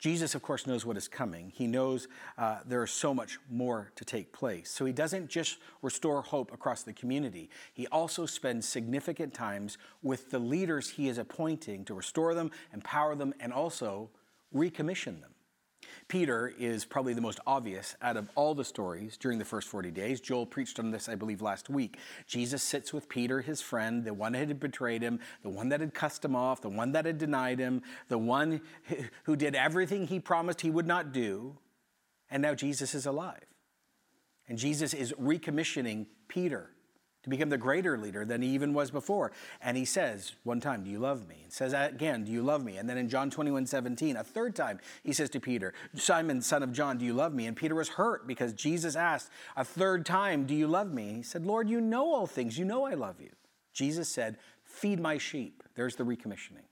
Jesus, 0.00 0.34
of 0.34 0.40
course, 0.40 0.66
knows 0.66 0.86
what 0.86 0.96
is 0.96 1.08
coming. 1.08 1.52
He 1.54 1.66
knows 1.66 2.08
uh, 2.38 2.60
there 2.66 2.82
is 2.82 2.90
so 2.90 3.12
much 3.12 3.38
more 3.50 3.92
to 3.96 4.04
take 4.04 4.32
place. 4.32 4.70
So 4.70 4.86
he 4.86 4.94
doesn't 4.94 5.28
just 5.28 5.58
restore 5.82 6.22
hope 6.22 6.52
across 6.54 6.82
the 6.82 6.94
community, 6.94 7.50
he 7.74 7.86
also 7.88 8.24
spends 8.24 8.66
significant 8.66 9.34
times 9.34 9.76
with 10.02 10.30
the 10.30 10.38
leaders 10.38 10.88
he 10.88 11.08
is 11.08 11.18
appointing 11.18 11.84
to 11.84 11.94
restore 11.94 12.34
them, 12.34 12.50
empower 12.72 13.14
them, 13.14 13.34
and 13.40 13.52
also 13.52 14.08
recommission 14.54 15.20
them. 15.20 15.30
Peter 16.10 16.52
is 16.58 16.84
probably 16.84 17.14
the 17.14 17.20
most 17.20 17.38
obvious 17.46 17.94
out 18.02 18.16
of 18.16 18.28
all 18.34 18.52
the 18.52 18.64
stories 18.64 19.16
during 19.16 19.38
the 19.38 19.44
first 19.44 19.68
40 19.68 19.92
days. 19.92 20.20
Joel 20.20 20.44
preached 20.44 20.80
on 20.80 20.90
this, 20.90 21.08
I 21.08 21.14
believe, 21.14 21.40
last 21.40 21.70
week. 21.70 21.98
Jesus 22.26 22.64
sits 22.64 22.92
with 22.92 23.08
Peter, 23.08 23.42
his 23.42 23.60
friend, 23.60 24.04
the 24.04 24.12
one 24.12 24.32
that 24.32 24.48
had 24.48 24.58
betrayed 24.58 25.02
him, 25.02 25.20
the 25.44 25.48
one 25.48 25.68
that 25.68 25.78
had 25.78 25.94
cussed 25.94 26.24
him 26.24 26.34
off, 26.34 26.62
the 26.62 26.68
one 26.68 26.90
that 26.92 27.04
had 27.04 27.16
denied 27.16 27.60
him, 27.60 27.82
the 28.08 28.18
one 28.18 28.60
who 29.22 29.36
did 29.36 29.54
everything 29.54 30.08
he 30.08 30.18
promised 30.18 30.62
he 30.62 30.70
would 30.70 30.86
not 30.86 31.12
do. 31.12 31.56
And 32.28 32.42
now 32.42 32.54
Jesus 32.54 32.92
is 32.92 33.06
alive. 33.06 33.46
And 34.48 34.58
Jesus 34.58 34.92
is 34.92 35.12
recommissioning 35.12 36.06
Peter 36.26 36.70
to 37.22 37.30
become 37.30 37.48
the 37.48 37.58
greater 37.58 37.98
leader 37.98 38.24
than 38.24 38.42
he 38.42 38.48
even 38.48 38.72
was 38.72 38.90
before. 38.90 39.32
And 39.60 39.76
he 39.76 39.84
says 39.84 40.32
one 40.44 40.60
time, 40.60 40.84
Do 40.84 40.90
you 40.90 40.98
love 40.98 41.28
me? 41.28 41.36
And 41.44 41.52
says 41.52 41.72
again, 41.72 42.24
Do 42.24 42.32
you 42.32 42.42
love 42.42 42.64
me? 42.64 42.76
And 42.76 42.88
then 42.88 42.98
in 42.98 43.08
John 43.08 43.30
21 43.30 43.66
17, 43.66 44.16
a 44.16 44.24
third 44.24 44.54
time, 44.54 44.80
he 45.02 45.12
says 45.12 45.30
to 45.30 45.40
Peter, 45.40 45.74
Simon, 45.94 46.40
son 46.40 46.62
of 46.62 46.72
John, 46.72 46.98
do 46.98 47.04
you 47.04 47.14
love 47.14 47.34
me? 47.34 47.46
And 47.46 47.56
Peter 47.56 47.74
was 47.74 47.90
hurt 47.90 48.26
because 48.26 48.52
Jesus 48.52 48.96
asked 48.96 49.30
a 49.56 49.64
third 49.64 50.06
time, 50.06 50.46
Do 50.46 50.54
you 50.54 50.66
love 50.66 50.92
me? 50.92 51.14
He 51.14 51.22
said, 51.22 51.44
Lord, 51.44 51.68
you 51.68 51.80
know 51.80 52.12
all 52.12 52.26
things. 52.26 52.58
You 52.58 52.64
know 52.64 52.84
I 52.84 52.94
love 52.94 53.20
you. 53.20 53.30
Jesus 53.72 54.08
said, 54.08 54.36
Feed 54.64 55.00
my 55.00 55.18
sheep. 55.18 55.62
There's 55.74 55.96
the 55.96 56.04
recommissioning. 56.04 56.69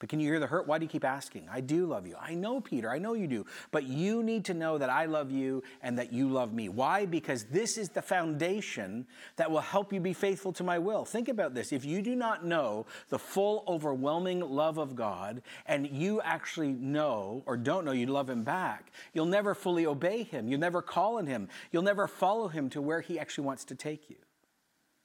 But 0.00 0.08
can 0.08 0.18
you 0.18 0.28
hear 0.28 0.40
the 0.40 0.46
hurt? 0.46 0.66
Why 0.66 0.78
do 0.78 0.84
you 0.86 0.88
keep 0.88 1.04
asking? 1.04 1.46
I 1.52 1.60
do 1.60 1.84
love 1.84 2.06
you. 2.06 2.16
I 2.18 2.34
know, 2.34 2.58
Peter, 2.62 2.90
I 2.90 2.98
know 2.98 3.12
you 3.12 3.26
do. 3.26 3.44
But 3.70 3.84
you 3.84 4.22
need 4.22 4.46
to 4.46 4.54
know 4.54 4.78
that 4.78 4.88
I 4.88 5.04
love 5.04 5.30
you 5.30 5.62
and 5.82 5.98
that 5.98 6.10
you 6.10 6.30
love 6.30 6.54
me. 6.54 6.70
Why? 6.70 7.04
Because 7.04 7.44
this 7.44 7.76
is 7.76 7.90
the 7.90 8.00
foundation 8.00 9.06
that 9.36 9.50
will 9.50 9.60
help 9.60 9.92
you 9.92 10.00
be 10.00 10.14
faithful 10.14 10.54
to 10.54 10.64
my 10.64 10.78
will. 10.78 11.04
Think 11.04 11.28
about 11.28 11.52
this. 11.52 11.70
If 11.70 11.84
you 11.84 12.00
do 12.00 12.16
not 12.16 12.46
know 12.46 12.86
the 13.10 13.18
full, 13.18 13.62
overwhelming 13.68 14.40
love 14.40 14.78
of 14.78 14.96
God, 14.96 15.42
and 15.66 15.86
you 15.86 16.22
actually 16.22 16.72
know 16.72 17.42
or 17.44 17.58
don't 17.58 17.84
know 17.84 17.92
you 17.92 18.06
love 18.06 18.30
him 18.30 18.42
back, 18.42 18.92
you'll 19.12 19.26
never 19.26 19.54
fully 19.54 19.84
obey 19.84 20.22
him. 20.22 20.48
You'll 20.48 20.60
never 20.60 20.80
call 20.80 21.18
on 21.18 21.26
him. 21.26 21.50
You'll 21.72 21.82
never 21.82 22.08
follow 22.08 22.48
him 22.48 22.70
to 22.70 22.80
where 22.80 23.02
he 23.02 23.18
actually 23.18 23.44
wants 23.44 23.66
to 23.66 23.74
take 23.74 24.08
you. 24.08 24.16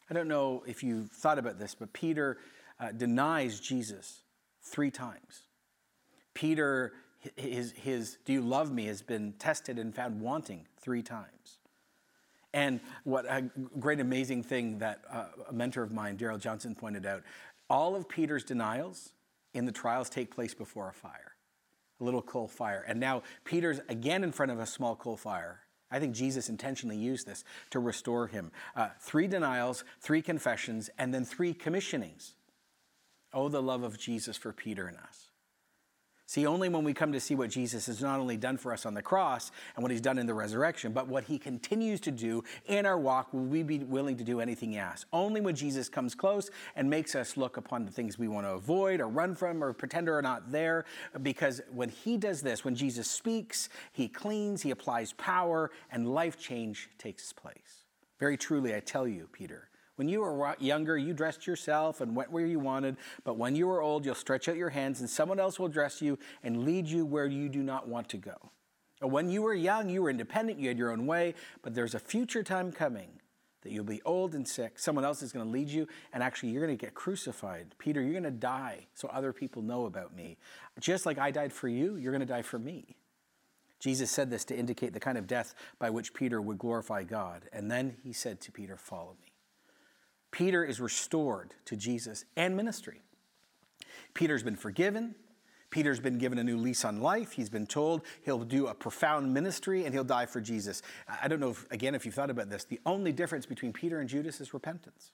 I 0.09 0.13
don't 0.13 0.29
know 0.29 0.63
if 0.65 0.83
you've 0.83 1.11
thought 1.11 1.37
about 1.37 1.59
this, 1.59 1.75
but 1.75 1.91
Peter 1.91 2.37
uh, 2.79 2.93
denies 2.93 3.59
Jesus 3.59 4.21
three 4.65 4.91
times. 4.91 5.43
Peter, 6.33 6.93
his, 7.35 7.71
his 7.71 8.17
do 8.25 8.33
you 8.33 8.41
love 8.41 8.71
me 8.71 8.85
has 8.85 9.01
been 9.01 9.33
tested 9.39 9.79
and 9.79 9.95
found 9.95 10.19
wanting 10.19 10.65
three 10.79 11.01
times. 11.01 11.59
And 12.53 12.79
what 13.03 13.25
a 13.25 13.49
great 13.79 13.99
amazing 13.99 14.43
thing 14.43 14.79
that 14.79 15.01
uh, 15.11 15.25
a 15.49 15.53
mentor 15.53 15.83
of 15.83 15.91
mine, 15.91 16.17
Daryl 16.17 16.39
Johnson, 16.39 16.73
pointed 16.73 17.05
out 17.05 17.23
all 17.69 17.95
of 17.95 18.07
Peter's 18.07 18.43
denials 18.43 19.11
in 19.53 19.65
the 19.65 19.71
trials 19.71 20.09
take 20.09 20.33
place 20.33 20.53
before 20.53 20.87
a 20.87 20.93
fire, 20.93 21.35
a 21.99 22.03
little 22.03 22.21
coal 22.21 22.47
fire. 22.47 22.85
And 22.87 22.99
now 22.99 23.23
Peter's 23.43 23.81
again 23.89 24.23
in 24.23 24.31
front 24.31 24.51
of 24.51 24.59
a 24.59 24.65
small 24.65 24.95
coal 24.95 25.17
fire. 25.17 25.61
I 25.91 25.99
think 25.99 26.15
Jesus 26.15 26.49
intentionally 26.49 26.97
used 26.97 27.27
this 27.27 27.43
to 27.71 27.79
restore 27.79 28.27
him. 28.27 28.51
Uh, 28.75 28.89
three 28.99 29.27
denials, 29.27 29.83
three 29.99 30.21
confessions, 30.21 30.89
and 30.97 31.13
then 31.13 31.25
three 31.25 31.53
commissionings. 31.53 32.35
Oh, 33.35 33.49
the 33.49 33.61
love 33.61 33.83
of 33.83 33.99
Jesus 33.99 34.37
for 34.37 34.53
Peter 34.53 34.87
and 34.87 34.97
us. 34.97 35.29
See, 36.27 36.47
only 36.47 36.69
when 36.69 36.83
we 36.83 36.93
come 36.95 37.11
to 37.11 37.19
see 37.19 37.35
what 37.35 37.51
Jesus 37.51 37.85
has 37.85 38.01
not 38.01 38.19
only 38.19 38.35
done 38.35 38.57
for 38.57 38.73
us 38.73 38.87
on 38.87 38.95
the 38.95 39.01
cross 39.03 39.51
and 39.75 39.83
what 39.83 39.91
he's 39.91 40.01
done 40.01 40.17
in 40.17 40.25
the 40.25 40.33
resurrection, 40.33 40.91
but 40.91 41.07
what 41.07 41.25
he 41.25 41.37
continues 41.37 41.99
to 41.99 42.11
do 42.11 42.43
in 42.65 42.87
our 42.87 42.97
walk 42.97 43.31
will 43.31 43.45
we 43.45 43.61
be 43.61 43.79
willing 43.79 44.17
to 44.17 44.23
do 44.23 44.39
anything 44.39 44.71
he 44.71 44.77
asks. 44.79 45.05
Only 45.13 45.39
when 45.39 45.53
Jesus 45.53 45.87
comes 45.87 46.15
close 46.15 46.49
and 46.75 46.89
makes 46.89 47.13
us 47.13 47.37
look 47.37 47.57
upon 47.57 47.85
the 47.85 47.91
things 47.91 48.17
we 48.17 48.27
want 48.27 48.47
to 48.47 48.53
avoid 48.53 49.01
or 49.01 49.07
run 49.07 49.35
from 49.35 49.63
or 49.63 49.71
pretend 49.71 50.09
are 50.09 50.21
not 50.23 50.51
there. 50.51 50.85
Because 51.21 51.61
when 51.71 51.89
he 51.89 52.17
does 52.17 52.41
this, 52.41 52.65
when 52.65 52.73
Jesus 52.73 53.09
speaks, 53.09 53.69
he 53.91 54.07
cleans, 54.07 54.63
he 54.63 54.71
applies 54.71 55.13
power, 55.13 55.69
and 55.91 56.11
life 56.11 56.39
change 56.39 56.89
takes 56.97 57.31
place. 57.33 57.83
Very 58.19 58.37
truly, 58.37 58.73
I 58.73 58.79
tell 58.79 59.07
you, 59.07 59.29
Peter, 59.31 59.69
when 59.95 60.09
you 60.09 60.21
were 60.21 60.55
younger, 60.59 60.97
you 60.97 61.13
dressed 61.13 61.47
yourself 61.47 62.01
and 62.01 62.15
went 62.15 62.31
where 62.31 62.45
you 62.45 62.59
wanted, 62.59 62.97
but 63.23 63.37
when 63.37 63.55
you 63.55 63.69
are 63.69 63.81
old, 63.81 64.05
you'll 64.05 64.15
stretch 64.15 64.49
out 64.49 64.55
your 64.55 64.69
hands 64.69 64.99
and 64.99 65.09
someone 65.09 65.39
else 65.39 65.59
will 65.59 65.69
dress 65.69 66.01
you 66.01 66.19
and 66.43 66.65
lead 66.65 66.87
you 66.87 67.05
where 67.05 67.25
you 67.25 67.49
do 67.49 67.63
not 67.63 67.87
want 67.87 68.09
to 68.09 68.17
go. 68.17 68.51
When 69.01 69.29
you 69.29 69.41
were 69.41 69.53
young, 69.53 69.89
you 69.89 70.01
were 70.01 70.09
independent, 70.09 70.59
you 70.59 70.67
had 70.67 70.77
your 70.77 70.91
own 70.91 71.05
way, 71.05 71.35
but 71.61 71.73
there's 71.75 71.95
a 71.95 71.99
future 71.99 72.43
time 72.43 72.71
coming 72.71 73.19
that 73.65 73.71
you'll 73.71 73.83
be 73.83 74.01
old 74.05 74.35
and 74.35 74.47
sick. 74.47 74.77
Someone 74.77 75.03
else 75.03 75.21
is 75.23 75.31
going 75.31 75.45
to 75.45 75.51
lead 75.51 75.69
you, 75.69 75.87
and 76.13 76.21
actually, 76.21 76.49
you're 76.49 76.63
going 76.63 76.77
to 76.77 76.85
get 76.85 76.93
crucified. 76.93 77.73
Peter, 77.79 77.99
you're 77.99 78.11
going 78.11 78.23
to 78.23 78.31
die 78.31 78.85
so 78.93 79.07
other 79.07 79.33
people 79.33 79.63
know 79.63 79.85
about 79.85 80.15
me. 80.15 80.37
Just 80.79 81.05
like 81.05 81.17
I 81.17 81.31
died 81.31 81.51
for 81.51 81.67
you, 81.67 81.95
you're 81.95 82.11
going 82.11 82.19
to 82.19 82.27
die 82.27 82.43
for 82.43 82.59
me. 82.59 82.95
Jesus 83.79 84.11
said 84.11 84.29
this 84.29 84.45
to 84.45 84.57
indicate 84.57 84.93
the 84.93 84.99
kind 84.99 85.17
of 85.17 85.25
death 85.27 85.55
by 85.79 85.89
which 85.89 86.13
Peter 86.13 86.41
would 86.41 86.59
glorify 86.59 87.03
God. 87.03 87.49
And 87.51 87.69
then 87.69 87.97
he 88.03 88.13
said 88.13 88.39
to 88.41 88.51
Peter, 88.51 88.77
Follow 88.77 89.17
me. 89.19 89.34
Peter 90.35 90.65
is 90.65 90.81
restored 90.81 91.53
to 91.63 91.77
Jesus 91.77 92.25
and 92.35 92.57
ministry. 92.57 92.99
Peter's 94.13 94.43
been 94.43 94.57
forgiven. 94.57 95.15
Peter's 95.69 96.01
been 96.01 96.17
given 96.17 96.37
a 96.37 96.43
new 96.43 96.57
lease 96.57 96.83
on 96.83 96.99
life. 96.99 97.31
He's 97.31 97.49
been 97.49 97.65
told 97.65 98.01
he'll 98.25 98.43
do 98.43 98.67
a 98.67 98.73
profound 98.73 99.33
ministry 99.33 99.85
and 99.85 99.93
he'll 99.93 100.03
die 100.03 100.25
for 100.25 100.41
Jesus. 100.41 100.81
I 101.07 101.29
don't 101.29 101.39
know, 101.39 101.51
if, 101.51 101.65
again, 101.71 101.95
if 101.95 102.05
you've 102.05 102.15
thought 102.15 102.29
about 102.29 102.49
this, 102.49 102.65
the 102.65 102.81
only 102.85 103.13
difference 103.13 103.45
between 103.45 103.71
Peter 103.71 104.01
and 104.01 104.09
Judas 104.09 104.41
is 104.41 104.53
repentance. 104.53 105.11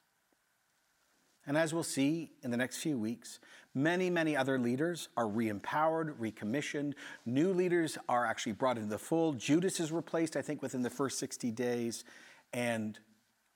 And 1.45 1.55
as 1.55 1.71
we'll 1.71 1.83
see 1.83 2.31
in 2.41 2.49
the 2.49 2.57
next 2.57 2.77
few 2.77 2.97
weeks, 2.97 3.39
many, 3.75 4.09
many 4.09 4.35
other 4.35 4.57
leaders 4.57 5.09
are 5.15 5.27
re 5.27 5.49
empowered, 5.49 6.19
recommissioned. 6.19 6.95
New 7.27 7.53
leaders 7.53 7.95
are 8.09 8.25
actually 8.25 8.53
brought 8.53 8.77
into 8.77 8.89
the 8.89 8.97
fold. 8.97 9.37
Judas 9.37 9.79
is 9.79 9.91
replaced, 9.91 10.35
I 10.35 10.41
think, 10.41 10.63
within 10.63 10.81
the 10.81 10.89
first 10.89 11.19
60 11.19 11.51
days. 11.51 12.05
And 12.53 12.97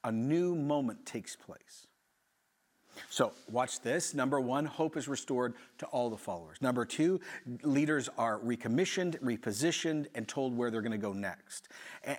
a 0.05 0.11
new 0.11 0.55
moment 0.55 1.05
takes 1.05 1.35
place. 1.35 1.87
So, 3.09 3.33
watch 3.51 3.81
this. 3.81 4.13
Number 4.13 4.39
one, 4.39 4.65
hope 4.65 4.95
is 4.95 5.09
restored 5.09 5.55
to 5.79 5.85
all 5.87 6.09
the 6.09 6.17
followers. 6.17 6.61
Number 6.61 6.85
two, 6.85 7.19
leaders 7.63 8.07
are 8.17 8.37
recommissioned, 8.37 9.19
repositioned, 9.21 10.05
and 10.15 10.25
told 10.27 10.55
where 10.55 10.71
they're 10.71 10.81
going 10.81 10.93
to 10.93 10.97
go 10.97 11.11
next. 11.11 11.67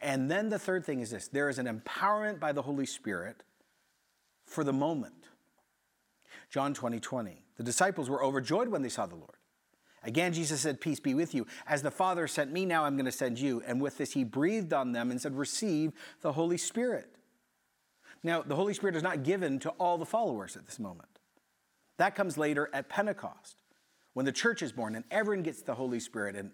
And 0.03 0.31
then 0.31 0.51
the 0.51 0.59
third 0.59 0.85
thing 0.85 1.01
is 1.01 1.11
this 1.11 1.29
there 1.29 1.49
is 1.49 1.59
an 1.59 1.67
empowerment 1.67 2.41
by 2.41 2.53
the 2.53 2.61
Holy 2.61 2.85
Spirit 2.85 3.43
for 4.45 4.65
the 4.65 4.73
moment. 4.73 5.15
John 6.51 6.75
20 6.75 7.01
20. 7.01 7.43
The 7.57 7.63
disciples 7.63 8.11
were 8.11 8.23
overjoyed 8.23 8.69
when 8.69 8.83
they 8.83 8.91
saw 8.91 9.07
the 9.07 9.15
Lord. 9.15 9.37
Again, 10.03 10.33
Jesus 10.33 10.61
said, 10.61 10.81
Peace 10.81 11.01
be 11.01 11.15
with 11.15 11.35
you. 11.35 11.47
As 11.67 11.83
the 11.83 11.91
Father 11.91 12.29
sent 12.29 12.53
me, 12.53 12.67
now 12.67 12.85
I'm 12.85 12.97
going 12.97 13.07
to 13.07 13.13
send 13.13 13.39
you. 13.41 13.63
And 13.67 13.81
with 13.81 13.97
this, 13.97 14.13
he 14.13 14.25
breathed 14.25 14.73
on 14.73 14.93
them 14.93 15.11
and 15.11 15.21
said, 15.21 15.37
Receive 15.37 15.93
the 16.21 16.33
Holy 16.33 16.59
Spirit. 16.59 17.16
Now, 18.27 18.43
the 18.43 18.57
Holy 18.57 18.75
Spirit 18.75 18.97
is 18.97 19.05
not 19.05 19.23
given 19.23 19.61
to 19.61 19.71
all 19.79 19.99
the 19.99 20.05
followers 20.05 20.57
at 20.57 20.67
this 20.67 20.81
moment. 20.81 21.21
That 21.97 22.17
comes 22.17 22.37
later 22.37 22.69
at 22.73 22.89
Pentecost, 22.89 23.63
when 24.15 24.27
the 24.27 24.33
church 24.33 24.63
is 24.63 24.73
born 24.73 24.97
and 24.97 25.05
everyone 25.13 25.45
gets 25.45 25.63
the 25.63 25.77
Holy 25.77 26.01
Spirit, 26.01 26.35
and, 26.35 26.51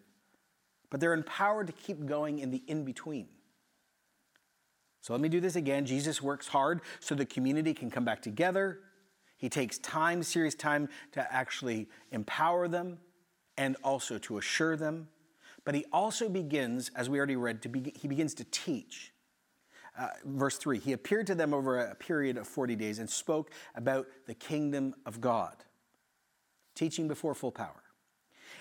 but 0.90 1.00
they're 1.00 1.14
empowered 1.14 1.68
to 1.68 1.72
keep 1.72 2.04
going 2.04 2.40
in 2.40 2.50
the 2.50 2.62
in 2.66 2.84
between. 2.84 3.26
So 5.00 5.14
let 5.14 5.22
me 5.22 5.30
do 5.30 5.40
this 5.40 5.56
again. 5.56 5.86
Jesus 5.86 6.20
works 6.20 6.46
hard 6.46 6.82
so 7.00 7.14
the 7.14 7.24
community 7.24 7.72
can 7.72 7.90
come 7.90 8.04
back 8.04 8.20
together. 8.20 8.80
He 9.38 9.48
takes 9.48 9.78
time, 9.78 10.22
serious 10.22 10.54
time, 10.54 10.90
to 11.12 11.32
actually 11.32 11.88
empower 12.10 12.68
them 12.68 12.98
and 13.56 13.76
also 13.82 14.18
to 14.18 14.36
assure 14.36 14.76
them. 14.76 15.08
But 15.64 15.74
he 15.74 15.86
also 15.90 16.28
begins, 16.28 16.90
as 16.94 17.08
we 17.08 17.16
already 17.16 17.36
read, 17.36 17.62
to 17.62 17.70
be, 17.70 17.94
he 17.98 18.08
begins 18.08 18.34
to 18.34 18.44
teach. 18.44 19.11
Uh, 19.98 20.08
verse 20.24 20.56
3 20.56 20.78
He 20.78 20.92
appeared 20.92 21.26
to 21.28 21.34
them 21.34 21.52
over 21.52 21.78
a 21.78 21.94
period 21.94 22.36
of 22.36 22.46
40 22.46 22.76
days 22.76 22.98
and 22.98 23.08
spoke 23.08 23.50
about 23.74 24.06
the 24.26 24.34
kingdom 24.34 24.94
of 25.06 25.20
God, 25.20 25.56
teaching 26.74 27.08
before 27.08 27.34
full 27.34 27.52
power. 27.52 27.82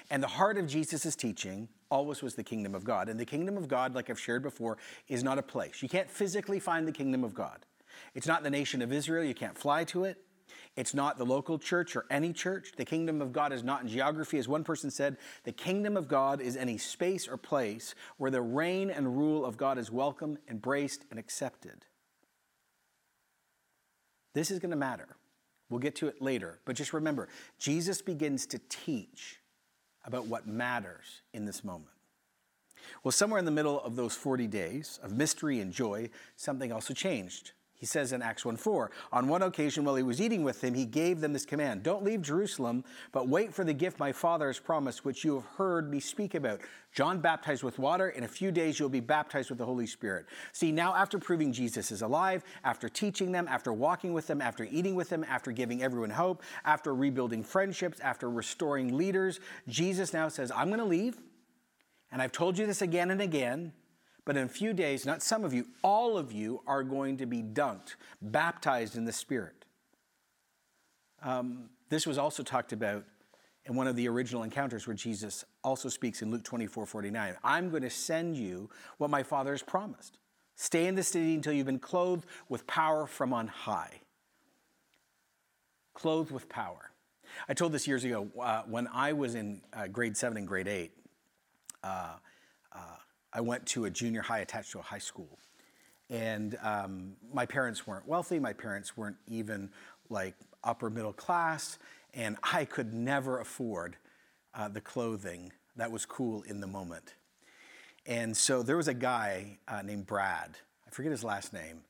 And 0.10 0.22
the 0.22 0.28
heart 0.28 0.58
of 0.58 0.68
Jesus' 0.68 1.16
teaching 1.16 1.70
always 1.90 2.22
was 2.22 2.36
the 2.36 2.44
kingdom 2.44 2.76
of 2.76 2.84
God. 2.84 3.08
And 3.08 3.20
the 3.20 3.26
kingdom 3.26 3.58
of 3.58 3.68
God, 3.68 3.96
like 3.96 4.10
I've 4.10 4.20
shared 4.20 4.44
before, 4.44 4.78
is 5.08 5.24
not 5.24 5.38
a 5.38 5.42
place. 5.42 5.82
You 5.82 5.90
can't 5.90 6.10
physically 6.10 6.60
find 6.60 6.88
the 6.88 6.92
kingdom 6.92 7.24
of 7.24 7.34
God. 7.34 7.66
It's 8.14 8.28
not 8.28 8.44
the 8.44 8.50
nation 8.50 8.82
of 8.82 8.92
Israel. 8.92 9.24
You 9.24 9.34
can't 9.34 9.58
fly 9.58 9.84
to 9.86 10.06
it. 10.06 10.18
It's 10.78 10.94
not 10.94 11.18
the 11.18 11.26
local 11.26 11.60
church 11.60 11.96
or 11.96 12.06
any 12.10 12.32
church. 12.32 12.72
The 12.78 12.86
kingdom 12.86 13.22
of 13.22 13.34
God 13.34 13.52
is 13.52 13.64
not 13.64 13.82
in 13.82 13.90
geography. 13.90 14.38
As 14.38 14.48
one 14.48 14.64
person 14.64 14.90
said, 14.90 15.18
the 15.44 15.52
kingdom 15.52 15.98
of 15.98 16.08
God 16.08 16.40
is 16.40 16.56
any 16.56 16.78
space 16.78 17.28
or 17.28 17.36
place 17.36 17.94
where 18.18 18.32
the 18.32 18.42
reign 18.42 18.90
and 18.90 19.18
rule 19.18 19.46
of 19.46 19.58
God 19.58 19.78
is 19.78 19.92
welcome, 19.92 20.38
embraced, 20.50 21.06
and 21.10 21.20
accepted. 21.20 21.86
This 24.34 24.50
is 24.50 24.60
going 24.60 24.72
to 24.72 24.78
matter. 24.78 25.18
We'll 25.70 25.80
get 25.80 25.96
to 25.98 26.08
it 26.08 26.22
later. 26.22 26.60
But 26.64 26.78
just 26.78 26.94
remember, 26.94 27.28
Jesus 27.60 28.02
begins 28.02 28.46
to 28.48 28.60
teach 28.70 29.42
about 30.06 30.28
what 30.28 30.48
matters 30.48 31.22
in 31.34 31.46
this 31.46 31.64
moment. 31.64 31.92
Well, 33.04 33.12
somewhere 33.12 33.40
in 33.40 33.46
the 33.46 33.52
middle 33.52 33.82
of 33.82 33.96
those 33.96 34.16
40 34.16 34.48
days 34.48 35.00
of 35.04 35.12
mystery 35.12 35.60
and 35.60 35.72
joy, 35.72 36.10
something 36.36 36.72
also 36.72 36.94
changed. 36.94 37.52
He 37.82 37.88
says 37.88 38.14
in 38.14 38.22
Acts 38.22 38.46
1 38.46 38.58
4, 38.58 38.92
on 39.12 39.28
one 39.28 39.42
occasion 39.42 39.84
while 39.84 39.96
he 39.96 40.04
was 40.04 40.22
eating 40.22 40.44
with 40.44 40.62
them, 40.62 40.76
he 40.76 40.86
gave 40.86 41.20
them 41.20 41.34
this 41.34 41.48
command 41.48 41.82
Don't 41.82 42.04
leave 42.04 42.22
Jerusalem, 42.22 42.84
but 43.12 43.28
wait 43.28 43.52
for 43.52 43.64
the 43.64 43.74
gift 43.74 43.98
my 43.98 44.12
Father 44.12 44.46
has 44.46 44.60
promised, 44.60 45.04
which 45.04 45.24
you 45.26 45.34
have 45.34 45.46
heard 45.58 45.90
me 45.90 46.00
speak 46.00 46.36
about. 46.36 46.62
John 46.94 47.22
baptized 47.22 47.64
with 47.64 47.80
water. 47.80 48.10
In 48.10 48.24
a 48.24 48.28
few 48.28 48.52
days, 48.52 48.80
you'll 48.80 48.88
be 48.88 49.00
baptized 49.00 49.50
with 49.50 49.58
the 49.58 49.66
Holy 49.66 49.88
Spirit. 49.88 50.28
See, 50.52 50.72
now 50.72 50.94
after 50.94 51.18
proving 51.18 51.52
Jesus 51.52 51.92
is 51.92 52.04
alive, 52.04 52.44
after 52.64 52.88
teaching 52.88 53.32
them, 53.32 53.48
after 53.48 53.74
walking 53.74 54.14
with 54.14 54.28
them, 54.28 54.44
after 54.44 54.68
eating 54.70 54.94
with 54.94 55.10
them, 55.10 55.26
after 55.28 55.52
giving 55.52 55.82
everyone 55.82 56.12
hope, 56.12 56.44
after 56.64 56.94
rebuilding 56.94 57.44
friendships, 57.44 58.00
after 58.02 58.30
restoring 58.30 58.96
leaders, 58.96 59.40
Jesus 59.68 60.14
now 60.14 60.28
says, 60.30 60.52
I'm 60.56 60.68
going 60.68 60.78
to 60.80 60.86
leave. 60.86 61.18
And 62.12 62.22
I've 62.22 62.32
told 62.32 62.60
you 62.60 62.68
this 62.68 62.84
again 62.84 63.10
and 63.10 63.22
again. 63.22 63.74
But 64.26 64.38
in 64.38 64.44
a 64.44 64.50
few 64.50 64.74
days, 64.74 65.06
not 65.06 65.24
some 65.24 65.44
of 65.44 65.54
you, 65.54 65.68
all 65.84 66.18
of 66.18 66.32
you 66.32 66.62
are 66.68 66.84
going 66.84 67.18
to 67.18 67.26
be 67.26 67.42
dunked, 67.42 67.96
baptized 68.22 68.96
in 68.96 69.06
the 69.06 69.12
Spirit. 69.12 69.66
Um, 71.24 71.70
this 71.90 72.06
was 72.06 72.18
also 72.18 72.44
talked 72.44 72.72
about 72.72 73.04
in 73.66 73.76
one 73.76 73.88
of 73.88 73.96
the 73.96 74.08
original 74.08 74.44
encounters 74.44 74.88
where 74.88 74.96
Jesus 74.96 75.46
also 75.64 75.90
speaks 75.90 76.22
in 76.22 76.32
Luke 76.32 76.44
24 76.44 76.86
49. 76.86 77.36
I'm 77.44 77.70
going 77.70 77.84
to 77.84 77.90
send 77.90 78.36
you 78.36 78.70
what 78.98 79.10
my 79.10 79.24
Father 79.24 79.52
has 79.52 79.62
promised. 79.62 80.18
Stay 80.56 80.88
in 80.88 80.96
the 80.96 81.04
city 81.04 81.34
until 81.34 81.54
you've 81.54 81.66
been 81.66 81.80
clothed 81.80 82.26
with 82.50 82.66
power 82.68 83.08
from 83.08 83.34
on 83.34 83.48
high. 83.48 84.02
Clothed 85.94 86.32
with 86.32 86.48
power. 86.50 86.92
I 87.48 87.54
told 87.54 87.72
this 87.72 87.88
years 87.88 88.04
ago 88.04 88.28
uh, 88.40 88.64
when 88.68 88.88
I 88.94 89.14
was 89.14 89.36
in 89.36 89.62
uh, 89.74 89.88
grade 89.88 90.18
seven 90.18 90.38
and 90.38 90.48
grade 90.48 90.68
eight. 90.68 90.92
Uh, 91.84 92.14
uh 92.74 92.78
I 93.34 93.42
went 93.42 93.66
to 93.68 93.86
a 93.86 93.90
junior 93.90 94.22
high 94.22 94.40
attached 94.40 94.72
to 94.72 94.80
a 94.80 94.84
high 94.84 95.00
school. 95.00 95.40
And 96.10 96.58
um, 96.62 97.14
my 97.34 97.46
parents 97.46 97.88
weren't 97.88 98.08
wealthy, 98.08 98.38
my 98.40 98.54
parents 98.54 98.98
weren't 98.98 99.16
even 99.28 99.70
like 100.10 100.36
upper 100.64 100.90
middle 100.90 101.14
class, 101.14 101.80
and 102.14 102.38
I 102.44 102.66
could 102.66 102.94
never 102.94 103.40
afford 103.40 103.96
uh, 104.54 104.68
the 104.68 104.82
clothing 104.82 105.54
that 105.78 105.90
was 105.90 106.06
cool 106.06 106.44
in 106.44 106.60
the 106.60 106.68
moment. 106.68 107.16
And 108.06 108.36
so 108.36 108.62
there 108.64 108.78
was 108.78 108.88
a 108.88 108.94
guy 108.94 109.60
uh, 109.68 109.82
named 109.84 110.08
Brad, 110.08 110.58
I 110.86 110.90
forget 110.90 111.12
his 111.12 111.24
last 111.24 111.54
name, 111.54 111.82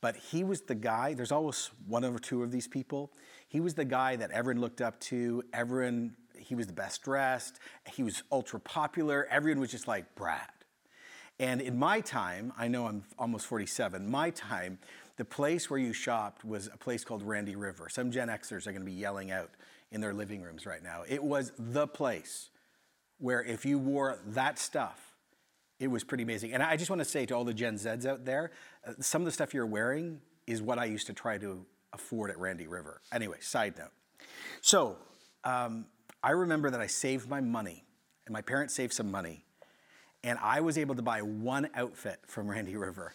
but 0.00 0.16
he 0.16 0.44
was 0.44 0.62
the 0.62 0.74
guy, 0.74 1.14
there's 1.14 1.32
always 1.32 1.70
one 1.86 2.04
or 2.04 2.18
two 2.18 2.42
of 2.42 2.50
these 2.50 2.66
people. 2.68 3.12
He 3.48 3.60
was 3.60 3.74
the 3.74 3.84
guy 3.84 4.16
that 4.16 4.30
everyone 4.30 4.60
looked 4.60 4.80
up 4.80 4.98
to, 5.00 5.42
everyone, 5.52 6.16
he 6.36 6.54
was 6.54 6.66
the 6.66 6.72
best 6.72 7.02
dressed, 7.02 7.60
he 7.92 8.02
was 8.02 8.22
ultra 8.30 8.60
popular, 8.60 9.26
everyone 9.30 9.60
was 9.60 9.70
just 9.70 9.88
like, 9.88 10.14
Brad. 10.14 10.48
And 11.40 11.62
in 11.62 11.78
my 11.78 12.02
time, 12.02 12.52
I 12.58 12.68
know 12.68 12.86
I'm 12.86 13.02
almost 13.18 13.46
47, 13.46 14.08
my 14.08 14.28
time, 14.28 14.78
the 15.16 15.24
place 15.24 15.70
where 15.70 15.80
you 15.80 15.94
shopped 15.94 16.44
was 16.44 16.66
a 16.66 16.76
place 16.76 17.02
called 17.02 17.22
Randy 17.22 17.56
River. 17.56 17.88
Some 17.88 18.10
Gen 18.10 18.28
Xers 18.28 18.66
are 18.66 18.72
going 18.72 18.82
to 18.82 18.86
be 18.86 18.92
yelling 18.92 19.30
out 19.30 19.50
in 19.90 20.02
their 20.02 20.12
living 20.12 20.42
rooms 20.42 20.66
right 20.66 20.82
now. 20.82 21.02
It 21.08 21.24
was 21.24 21.52
the 21.58 21.86
place 21.86 22.50
where 23.18 23.42
if 23.42 23.64
you 23.64 23.78
wore 23.78 24.18
that 24.26 24.58
stuff, 24.58 25.14
it 25.78 25.88
was 25.88 26.04
pretty 26.04 26.24
amazing. 26.24 26.52
And 26.52 26.62
I 26.62 26.76
just 26.76 26.90
want 26.90 27.00
to 27.00 27.06
say 27.06 27.24
to 27.24 27.34
all 27.34 27.44
the 27.44 27.54
Gen 27.54 27.76
Zs 27.76 28.04
out 28.04 28.26
there, 28.26 28.50
uh, 28.86 28.92
some 29.00 29.22
of 29.22 29.26
the 29.26 29.32
stuff 29.32 29.54
you're 29.54 29.64
wearing 29.64 30.20
is 30.46 30.60
what 30.60 30.78
I 30.78 30.84
used 30.84 31.06
to 31.06 31.14
try 31.14 31.38
to 31.38 31.64
afford 31.94 32.30
at 32.30 32.38
Randy 32.38 32.66
River. 32.66 33.00
Anyway, 33.14 33.38
side 33.40 33.78
note. 33.78 33.92
So 34.60 34.98
um, 35.44 35.86
I 36.22 36.32
remember 36.32 36.70
that 36.70 36.80
I 36.82 36.86
saved 36.86 37.30
my 37.30 37.40
money, 37.40 37.86
and 38.26 38.34
my 38.34 38.42
parents 38.42 38.74
saved 38.74 38.92
some 38.92 39.10
money 39.10 39.46
and 40.22 40.38
I 40.42 40.60
was 40.60 40.78
able 40.78 40.94
to 40.94 41.02
buy 41.02 41.22
one 41.22 41.68
outfit 41.74 42.20
from 42.26 42.48
Randy 42.48 42.76
River. 42.76 43.14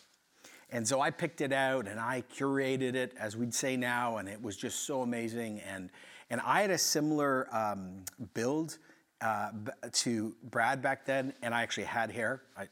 And 0.71 0.87
so 0.87 0.99
I 0.99 1.11
picked 1.11 1.41
it 1.41 1.53
out 1.53 1.87
and 1.87 1.99
I 1.99 2.23
curated 2.35 2.95
it, 2.95 3.13
as 3.19 3.37
we'd 3.37 3.53
say 3.53 3.77
now, 3.77 4.17
and 4.17 4.27
it 4.27 4.41
was 4.41 4.57
just 4.57 4.85
so 4.85 5.01
amazing. 5.01 5.61
And, 5.61 5.91
and 6.29 6.41
I 6.41 6.61
had 6.61 6.71
a 6.71 6.77
similar 6.77 7.47
um, 7.55 8.03
build 8.33 8.77
uh, 9.21 9.51
to 9.91 10.35
Brad 10.43 10.81
back 10.81 11.05
then, 11.05 11.33
and 11.41 11.53
I 11.53 11.61
actually 11.61 11.85
had 11.85 12.11
hair. 12.11 12.41
I 12.57 12.67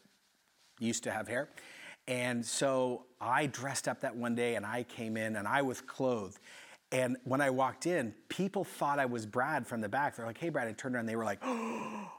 used 0.80 1.04
to 1.04 1.12
have 1.12 1.28
hair. 1.28 1.50
And 2.08 2.46
so 2.46 3.06
I 3.22 3.46
dressed 3.46 3.88
up 3.88 4.02
that 4.02 4.16
one 4.16 4.36
day 4.36 4.56
and 4.56 4.66
I 4.66 4.84
came 4.84 5.16
in 5.16 5.38
and 5.38 5.48
I 5.48 5.62
was 5.62 5.80
clothed. 5.80 6.40
And 6.92 7.18
when 7.24 7.42
I 7.42 7.50
walked 7.50 7.86
in, 7.86 8.14
people 8.28 8.64
thought 8.64 9.00
I 9.00 9.06
was 9.06 9.26
Brad 9.26 9.66
from 9.66 9.82
the 9.82 9.90
back. 9.90 10.16
They're 10.16 10.26
like, 10.26 10.38
hey, 10.38 10.50
Brad. 10.50 10.68
I 10.68 10.74
turned 10.74 10.96
around, 10.96 11.06
they 11.06 11.16
were 11.16 11.24
like, 11.24 11.40
oh, 11.44 12.12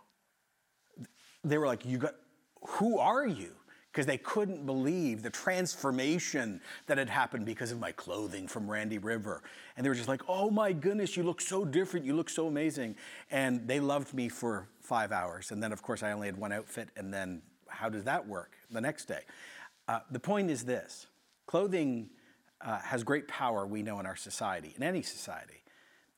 they 1.45 1.59
were 1.59 1.67
like, 1.67 1.85
"You 1.85 1.99
got, 1.99 2.15
who 2.63 2.99
are 2.99 3.27
you?" 3.27 3.53
Because 3.93 4.07
they 4.07 4.19
couldn't 4.19 4.67
believe 4.67 5.23
the 5.23 5.31
transformation 5.31 6.61
that 6.87 6.99
had 6.99 7.09
happened 7.09 7.47
because 7.47 7.71
of 7.71 7.79
my 7.79 7.93
clothing 7.93 8.49
from 8.49 8.69
Randy 8.69 8.99
River, 8.99 9.43
and 9.77 9.85
they 9.85 9.89
were 9.89 9.95
just 9.95 10.09
like, 10.09 10.23
"Oh 10.29 10.51
my 10.51 10.73
goodness, 10.73 11.17
you 11.17 11.23
look 11.23 11.41
so 11.41 11.65
different. 11.65 12.05
You 12.05 12.15
look 12.15 12.29
so 12.29 12.47
amazing." 12.47 12.97
And 13.31 13.69
they 13.69 13.79
loved 13.81 14.13
me 14.13 14.29
for 14.29 14.67
five 14.81 15.13
hours, 15.13 15.53
and 15.53 15.63
then 15.63 15.73
of 15.73 15.83
course 15.83 16.03
I 16.03 16.13
only 16.13 16.27
had 16.27 16.37
one 16.37 16.53
outfit, 16.53 16.89
and 16.97 17.13
then 17.15 17.43
how 17.69 17.89
does 17.89 18.05
that 18.05 18.27
work 18.27 18.57
the 18.71 18.81
next 18.81 19.07
day? 19.07 19.23
Uh, 19.87 20.01
the 20.11 20.21
point 20.21 20.51
is 20.51 20.65
this: 20.65 21.07
clothing 21.47 22.11
uh, 22.61 22.79
has 22.79 23.05
great 23.05 23.29
power. 23.29 23.67
We 23.67 23.83
know 23.83 24.01
in 24.01 24.07
our 24.07 24.17
society, 24.17 24.75
in 24.77 24.83
any 24.83 25.03
society, 25.03 25.63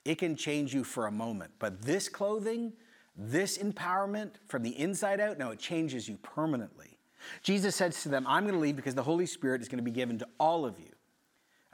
it 0.04 0.18
can 0.18 0.36
change 0.36 0.72
you 0.72 0.84
for 0.84 1.06
a 1.06 1.12
moment, 1.12 1.50
but 1.58 1.82
this 1.82 2.08
clothing 2.08 2.72
this 3.16 3.58
empowerment 3.58 4.32
from 4.46 4.62
the 4.62 4.78
inside 4.78 5.20
out, 5.20 5.38
no, 5.38 5.50
it 5.50 5.58
changes 5.58 6.08
you 6.08 6.16
permanently. 6.18 6.98
Jesus 7.42 7.74
says 7.74 8.02
to 8.02 8.08
them, 8.08 8.26
I'm 8.26 8.44
going 8.44 8.54
to 8.54 8.60
leave 8.60 8.76
because 8.76 8.94
the 8.94 9.02
Holy 9.02 9.26
Spirit 9.26 9.62
is 9.62 9.68
going 9.68 9.78
to 9.78 9.84
be 9.84 9.90
given 9.90 10.18
to 10.18 10.28
all 10.38 10.64
of 10.64 10.78
you. 10.78 10.92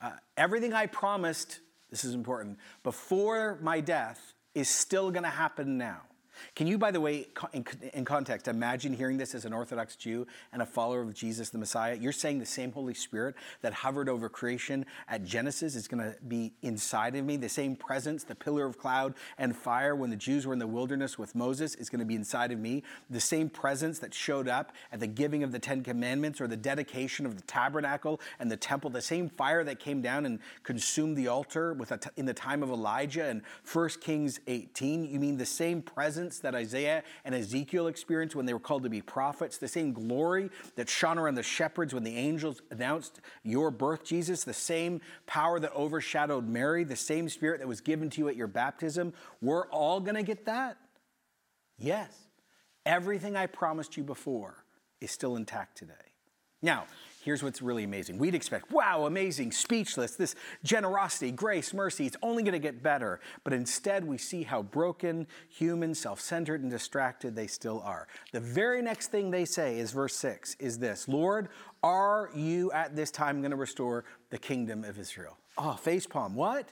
Uh, 0.01 0.13
everything 0.37 0.73
I 0.73 0.87
promised, 0.87 1.61
this 1.91 2.05
is 2.05 2.15
important, 2.15 2.59
before 2.83 3.59
my 3.61 3.81
death 3.81 4.35
is 4.55 4.69
still 4.69 5.11
going 5.11 5.25
to 5.25 5.29
happen 5.31 5.79
now. 5.79 6.03
Can 6.55 6.67
you, 6.67 6.79
by 6.79 6.91
the 6.91 7.01
way, 7.01 7.29
in 7.93 8.05
context, 8.05 8.49
imagine 8.49 8.93
hearing 8.93 9.17
this 9.17 9.35
as 9.35 9.45
an 9.45 9.53
Orthodox 9.53 9.97
Jew 9.97 10.27
and 10.53 10.63
a 10.63 10.67
follower 10.67 11.03
of 11.03 11.15
Jesus 11.15 11.51
the 11.51 11.59
Messiah? 11.59 11.95
You're 11.95 12.13
saying 12.13 12.39
the 12.39 12.47
same 12.47 12.73
Holy 12.73 12.95
Spirit 12.95 13.35
that 13.63 13.73
hovered 13.73 14.09
over 14.09 14.29
creation 14.29 14.87
at 15.09 15.25
Genesis 15.25 15.75
is 15.75 15.89
going 15.89 16.03
to 16.03 16.17
be 16.27 16.53
inside 16.63 17.17
of 17.17 17.25
me. 17.25 17.37
The 17.37 17.49
same 17.49 17.77
presence, 17.77 18.25
the 18.25 18.35
pillar 18.35 18.67
of 18.67 18.79
cloud 18.79 19.15
and 19.39 19.57
fire 19.57 19.95
when 19.95 20.11
the 20.11 20.17
Jews 20.17 20.47
were 20.47 20.53
in 20.53 20.59
the 20.59 20.67
wilderness 20.67 21.19
with 21.19 21.35
Moses 21.35 21.75
is 21.75 21.89
going 21.89 22.01
to 22.01 22.07
be 22.07 22.15
inside 22.15 22.53
of 22.53 22.59
me. 22.59 22.83
The 23.11 23.21
same 23.21 23.49
presence 23.49 23.99
that 24.01 24.15
showed 24.15 24.49
up 24.49 24.73
at 24.93 25.01
the 25.01 25.07
giving 25.07 25.43
of 25.43 25.53
the 25.53 25.59
Ten 25.59 25.83
Commandments 25.83 26.41
or 26.41 26.47
the 26.47 26.57
dedication 26.57 27.27
of 27.27 27.37
the 27.37 27.43
tabernacle 27.43 28.21
and 28.39 28.51
the 28.51 28.57
temple, 28.57 28.91
the 28.91 29.01
same 29.01 29.29
fire 29.29 29.65
that 29.65 29.79
came 29.79 30.03
down 30.03 30.27
and 30.27 30.39
consumed 30.63 31.17
the 31.17 31.29
altar 31.29 31.73
with 31.73 31.93
in 32.17 32.27
the 32.27 32.35
time 32.35 32.63
of 32.63 32.71
Elijah 32.71 33.29
in 33.29 33.43
1 33.71 33.89
Kings 34.01 34.41
18. 34.47 35.05
You 35.05 35.19
mean 35.19 35.37
the 35.37 35.47
same 35.47 35.83
presence? 35.83 36.32
That 36.41 36.55
Isaiah 36.55 37.03
and 37.25 37.35
Ezekiel 37.35 37.87
experienced 37.87 38.35
when 38.35 38.47
they 38.47 38.53
were 38.53 38.61
called 38.61 38.83
to 38.83 38.91
be 38.91 39.01
prophets, 39.01 39.59
the 39.59 39.69
same 39.69 39.93
glory 39.93 40.51
that 40.77 40.89
shone 40.89 41.19
around 41.19 41.35
the 41.35 41.43
shepherds 41.43 41.95
when 41.95 42.05
the 42.05 42.17
angels 42.17 42.63
announced 42.71 43.21
your 43.43 43.71
birth, 43.71 44.05
Jesus, 44.05 44.45
the 44.45 44.53
same 44.53 45.01
power 45.27 45.61
that 45.61 45.75
overshadowed 45.75 46.49
Mary, 46.49 46.85
the 46.85 46.97
same 46.97 47.29
spirit 47.29 47.61
that 47.61 47.69
was 47.69 47.81
given 47.81 48.11
to 48.11 48.19
you 48.19 48.29
at 48.29 48.37
your 48.37 48.47
baptism. 48.47 49.13
We're 49.41 49.67
all 49.69 50.01
going 50.01 50.17
to 50.17 50.23
get 50.23 50.47
that? 50.47 50.77
Yes. 51.79 52.17
Everything 52.85 53.37
I 53.37 53.47
promised 53.47 53.97
you 53.97 54.03
before 54.03 54.65
is 55.01 55.11
still 55.11 55.37
intact 55.37 55.79
today. 55.79 55.95
Now, 56.63 56.85
here's 57.23 57.43
what's 57.43 57.63
really 57.63 57.85
amazing. 57.85 58.19
We'd 58.19 58.35
expect, 58.35 58.71
wow, 58.71 59.07
amazing, 59.07 59.53
speechless, 59.53 60.17
this 60.17 60.35
generosity, 60.65 61.31
grace, 61.31 61.73
mercy, 61.73 62.07
it's 62.07 62.17
only 62.23 62.43
going 62.43 62.53
to 62.53 62.59
get 62.59 62.83
better. 62.83 63.21
But 63.45 63.53
instead, 63.53 64.05
we 64.05 64.19
see 64.19 64.43
how 64.43 64.63
broken, 64.63 65.27
human, 65.49 65.95
self 65.95 66.21
centered, 66.21 66.63
and 66.63 66.71
distracted 66.71 67.35
they 67.35 67.47
still 67.47 67.81
are. 67.85 68.09
The 68.33 68.41
very 68.41 68.83
next 68.83 69.11
thing 69.11 69.31
they 69.31 69.45
say 69.45 69.79
is 69.79 69.93
verse 69.93 70.17
6 70.17 70.57
is 70.59 70.79
this 70.79 71.09
Lord, 71.09 71.49
are 71.83 72.31
you 72.35 72.71
at 72.73 72.95
this 72.95 73.11
time 73.11 73.41
going 73.41 73.53
to 73.53 73.57
restore 73.57 74.05
the 74.31 74.39
kingdom 74.39 74.85
of 74.85 74.99
Israel? 74.99 75.39
Ah, 75.57 75.77
oh, 75.79 75.89
facepalm. 75.89 76.33
What? 76.35 76.69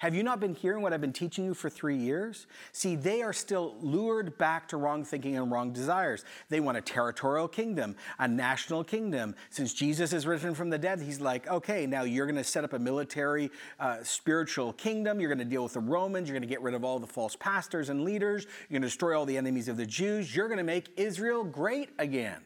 Have 0.00 0.14
you 0.14 0.22
not 0.22 0.40
been 0.40 0.54
hearing 0.54 0.80
what 0.80 0.94
I've 0.94 1.02
been 1.02 1.12
teaching 1.12 1.44
you 1.44 1.52
for 1.52 1.68
three 1.68 1.98
years? 1.98 2.46
See, 2.72 2.96
they 2.96 3.20
are 3.20 3.34
still 3.34 3.76
lured 3.82 4.38
back 4.38 4.66
to 4.68 4.78
wrong 4.78 5.04
thinking 5.04 5.36
and 5.36 5.52
wrong 5.52 5.74
desires. 5.74 6.24
They 6.48 6.58
want 6.58 6.78
a 6.78 6.80
territorial 6.80 7.46
kingdom, 7.48 7.94
a 8.18 8.26
national 8.26 8.82
kingdom. 8.82 9.34
Since 9.50 9.74
Jesus 9.74 10.14
is 10.14 10.26
risen 10.26 10.54
from 10.54 10.70
the 10.70 10.78
dead, 10.78 11.02
he's 11.02 11.20
like, 11.20 11.46
okay, 11.48 11.86
now 11.86 12.04
you're 12.04 12.24
going 12.24 12.36
to 12.36 12.44
set 12.44 12.64
up 12.64 12.72
a 12.72 12.78
military, 12.78 13.50
uh, 13.78 13.98
spiritual 14.02 14.72
kingdom. 14.72 15.20
You're 15.20 15.28
going 15.28 15.36
to 15.38 15.44
deal 15.44 15.64
with 15.64 15.74
the 15.74 15.80
Romans. 15.80 16.28
You're 16.28 16.38
going 16.38 16.48
to 16.48 16.52
get 16.52 16.62
rid 16.62 16.72
of 16.72 16.82
all 16.82 16.98
the 16.98 17.06
false 17.06 17.36
pastors 17.36 17.90
and 17.90 18.02
leaders. 18.02 18.46
You're 18.70 18.76
going 18.78 18.82
to 18.82 18.88
destroy 18.88 19.18
all 19.18 19.26
the 19.26 19.36
enemies 19.36 19.68
of 19.68 19.76
the 19.76 19.84
Jews. 19.84 20.34
You're 20.34 20.48
going 20.48 20.56
to 20.56 20.64
make 20.64 20.88
Israel 20.96 21.44
great 21.44 21.90
again. 21.98 22.40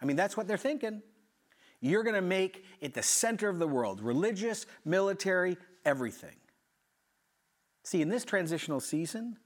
I 0.00 0.06
mean, 0.06 0.16
that's 0.16 0.38
what 0.38 0.48
they're 0.48 0.56
thinking. 0.56 1.02
You're 1.82 2.02
going 2.02 2.14
to 2.14 2.22
make 2.22 2.64
it 2.80 2.94
the 2.94 3.02
center 3.02 3.50
of 3.50 3.58
the 3.58 3.68
world 3.68 4.00
religious, 4.00 4.64
military, 4.86 5.58
everything. 5.84 6.36
See, 7.82 8.00
in 8.00 8.08
this 8.08 8.24
transitional 8.24 8.80
season, 8.80 9.36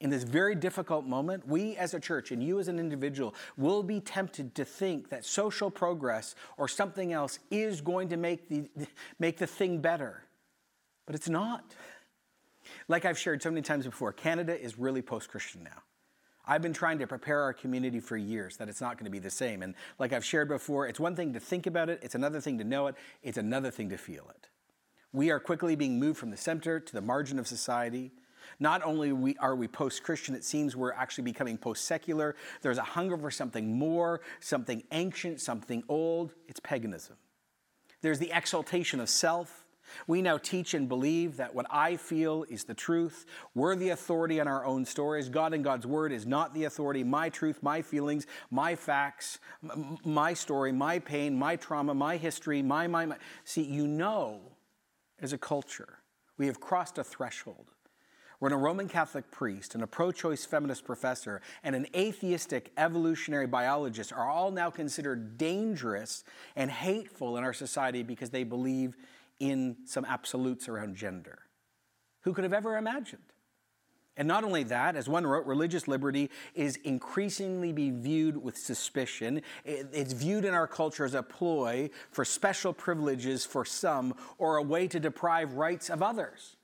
in 0.00 0.10
this 0.10 0.24
very 0.24 0.56
difficult 0.56 1.06
moment, 1.06 1.46
we 1.46 1.76
as 1.76 1.94
a 1.94 2.00
church 2.00 2.32
and 2.32 2.42
you 2.42 2.58
as 2.58 2.66
an 2.66 2.80
individual 2.80 3.34
will 3.56 3.84
be 3.84 4.00
tempted 4.00 4.54
to 4.56 4.64
think 4.64 5.10
that 5.10 5.24
social 5.24 5.70
progress 5.70 6.34
or 6.56 6.66
something 6.66 7.12
else 7.12 7.38
is 7.52 7.80
going 7.80 8.08
to 8.08 8.16
make 8.16 8.48
the, 8.48 8.68
make 9.20 9.38
the 9.38 9.46
thing 9.46 9.78
better. 9.78 10.24
But 11.06 11.14
it's 11.14 11.28
not. 11.28 11.76
Like 12.88 13.04
I've 13.04 13.18
shared 13.18 13.42
so 13.42 13.50
many 13.50 13.62
times 13.62 13.84
before, 13.84 14.12
Canada 14.12 14.60
is 14.60 14.76
really 14.76 15.02
post 15.02 15.28
Christian 15.28 15.62
now. 15.62 15.82
I've 16.44 16.62
been 16.62 16.72
trying 16.72 16.98
to 16.98 17.06
prepare 17.06 17.40
our 17.40 17.52
community 17.52 18.00
for 18.00 18.16
years 18.16 18.56
that 18.56 18.68
it's 18.68 18.80
not 18.80 18.98
going 18.98 19.04
to 19.04 19.10
be 19.10 19.20
the 19.20 19.30
same. 19.30 19.62
And 19.62 19.76
like 20.00 20.12
I've 20.12 20.24
shared 20.24 20.48
before, 20.48 20.88
it's 20.88 20.98
one 20.98 21.14
thing 21.14 21.32
to 21.34 21.40
think 21.40 21.68
about 21.68 21.88
it, 21.88 22.00
it's 22.02 22.16
another 22.16 22.40
thing 22.40 22.58
to 22.58 22.64
know 22.64 22.88
it, 22.88 22.96
it's 23.22 23.38
another 23.38 23.70
thing 23.70 23.90
to 23.90 23.96
feel 23.96 24.28
it. 24.30 24.48
We 25.12 25.30
are 25.30 25.38
quickly 25.38 25.76
being 25.76 25.98
moved 25.98 26.18
from 26.18 26.30
the 26.30 26.36
center 26.36 26.80
to 26.80 26.92
the 26.92 27.02
margin 27.02 27.38
of 27.38 27.46
society. 27.46 28.12
Not 28.58 28.82
only 28.82 29.36
are 29.38 29.54
we 29.54 29.68
post 29.68 30.02
Christian, 30.02 30.34
it 30.34 30.44
seems 30.44 30.74
we're 30.74 30.92
actually 30.92 31.24
becoming 31.24 31.58
post 31.58 31.84
secular. 31.84 32.34
There's 32.62 32.78
a 32.78 32.82
hunger 32.82 33.18
for 33.18 33.30
something 33.30 33.78
more, 33.78 34.22
something 34.40 34.82
ancient, 34.90 35.40
something 35.40 35.84
old. 35.88 36.32
It's 36.48 36.60
paganism. 36.60 37.16
There's 38.00 38.18
the 38.18 38.32
exaltation 38.32 39.00
of 39.00 39.08
self. 39.08 39.64
We 40.06 40.22
now 40.22 40.38
teach 40.38 40.74
and 40.74 40.88
believe 40.88 41.36
that 41.36 41.54
what 41.54 41.66
I 41.68 41.96
feel 41.96 42.44
is 42.48 42.64
the 42.64 42.72
truth. 42.72 43.26
We're 43.54 43.76
the 43.76 43.90
authority 43.90 44.40
on 44.40 44.48
our 44.48 44.64
own 44.64 44.86
stories. 44.86 45.28
God 45.28 45.52
and 45.52 45.62
God's 45.62 45.86
word 45.86 46.12
is 46.12 46.24
not 46.24 46.54
the 46.54 46.64
authority. 46.64 47.04
My 47.04 47.28
truth, 47.28 47.62
my 47.62 47.82
feelings, 47.82 48.26
my 48.50 48.74
facts, 48.74 49.38
my 50.04 50.32
story, 50.32 50.72
my 50.72 50.98
pain, 50.98 51.38
my 51.38 51.56
trauma, 51.56 51.92
my 51.94 52.16
history, 52.16 52.62
my, 52.62 52.86
my, 52.86 53.04
my. 53.06 53.16
See, 53.44 53.62
you 53.62 53.86
know 53.86 54.51
as 55.22 55.32
a 55.32 55.38
culture, 55.38 55.98
we 56.36 56.46
have 56.46 56.60
crossed 56.60 56.98
a 56.98 57.04
threshold 57.04 57.72
when 58.42 58.50
a 58.50 58.56
Roman 58.56 58.88
Catholic 58.88 59.30
priest 59.30 59.76
and 59.76 59.84
a 59.84 59.86
pro 59.86 60.10
choice 60.10 60.44
feminist 60.44 60.84
professor 60.84 61.40
and 61.62 61.76
an 61.76 61.86
atheistic 61.94 62.72
evolutionary 62.76 63.46
biologist 63.46 64.12
are 64.12 64.28
all 64.28 64.50
now 64.50 64.68
considered 64.68 65.38
dangerous 65.38 66.24
and 66.56 66.68
hateful 66.68 67.36
in 67.36 67.44
our 67.44 67.52
society 67.52 68.02
because 68.02 68.30
they 68.30 68.42
believe 68.42 68.96
in 69.38 69.76
some 69.84 70.04
absolutes 70.04 70.68
around 70.68 70.96
gender. 70.96 71.38
Who 72.22 72.34
could 72.34 72.42
have 72.42 72.52
ever 72.52 72.76
imagined? 72.76 73.22
And 74.16 74.28
not 74.28 74.44
only 74.44 74.62
that, 74.64 74.94
as 74.94 75.08
one 75.08 75.26
wrote, 75.26 75.46
religious 75.46 75.88
liberty 75.88 76.30
is 76.54 76.76
increasingly 76.84 77.72
be 77.72 77.90
viewed 77.90 78.42
with 78.42 78.58
suspicion. 78.58 79.40
It's 79.64 80.12
viewed 80.12 80.44
in 80.44 80.52
our 80.52 80.66
culture 80.66 81.06
as 81.06 81.14
a 81.14 81.22
ploy 81.22 81.88
for 82.10 82.24
special 82.24 82.74
privileges 82.74 83.46
for 83.46 83.64
some 83.64 84.14
or 84.36 84.56
a 84.56 84.62
way 84.62 84.86
to 84.88 85.00
deprive 85.00 85.54
rights 85.54 85.88
of 85.88 86.02
others. 86.02 86.56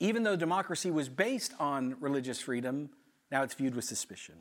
Even 0.00 0.24
though 0.24 0.34
democracy 0.34 0.90
was 0.90 1.08
based 1.08 1.52
on 1.60 1.96
religious 2.00 2.40
freedom, 2.40 2.90
now 3.30 3.44
it's 3.44 3.54
viewed 3.54 3.76
with 3.76 3.84
suspicion. 3.84 4.34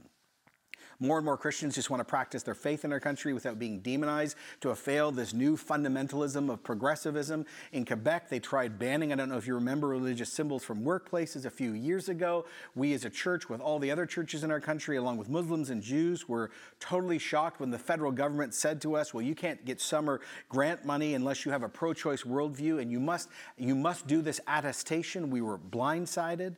More 1.01 1.17
and 1.17 1.23
more 1.23 1.37
Christians 1.37 1.75
just 1.75 1.89
want 1.89 2.01
to 2.01 2.05
practice 2.05 2.43
their 2.43 2.53
faith 2.53 2.83
in 2.83 2.91
our 2.91 2.99
country 2.99 3.31
without 3.31 3.57
being 3.57 3.79
demonized 3.79 4.35
to 4.59 4.71
a 4.71 4.75
fail 4.75 5.11
this 5.11 5.33
new 5.33 5.55
fundamentalism 5.55 6.51
of 6.51 6.61
progressivism. 6.61 7.45
In 7.71 7.85
Quebec, 7.85 8.27
they 8.27 8.39
tried 8.41 8.77
banning, 8.77 9.13
I 9.13 9.15
don't 9.15 9.29
know 9.29 9.37
if 9.37 9.47
you 9.47 9.55
remember, 9.55 9.87
religious 9.87 10.31
symbols 10.31 10.63
from 10.65 10.83
workplaces 10.83 11.45
a 11.45 11.49
few 11.49 11.71
years 11.71 12.09
ago. 12.09 12.45
We 12.75 12.93
as 12.93 13.05
a 13.05 13.09
church, 13.09 13.47
with 13.47 13.61
all 13.61 13.79
the 13.79 13.91
other 13.91 14.05
churches 14.05 14.43
in 14.43 14.51
our 14.51 14.59
country, 14.59 14.97
along 14.97 15.15
with 15.15 15.29
Muslims 15.29 15.69
and 15.69 15.81
Jews, 15.81 16.27
were 16.27 16.51
totally 16.81 17.17
shocked 17.17 17.61
when 17.61 17.71
the 17.71 17.79
federal 17.79 18.11
government 18.11 18.53
said 18.53 18.81
to 18.81 18.97
us, 18.97 19.13
well, 19.13 19.21
you 19.21 19.35
can't 19.35 19.63
get 19.63 19.79
summer 19.79 20.19
grant 20.49 20.83
money 20.83 21.13
unless 21.13 21.45
you 21.45 21.51
have 21.53 21.63
a 21.63 21.69
pro-choice 21.69 22.23
worldview, 22.23 22.81
and 22.81 22.91
you 22.91 22.99
must, 22.99 23.29
you 23.57 23.73
must 23.73 24.05
do 24.05 24.21
this 24.21 24.41
attestation. 24.47 25.29
We 25.29 25.39
were 25.39 25.57
blindsided. 25.57 26.57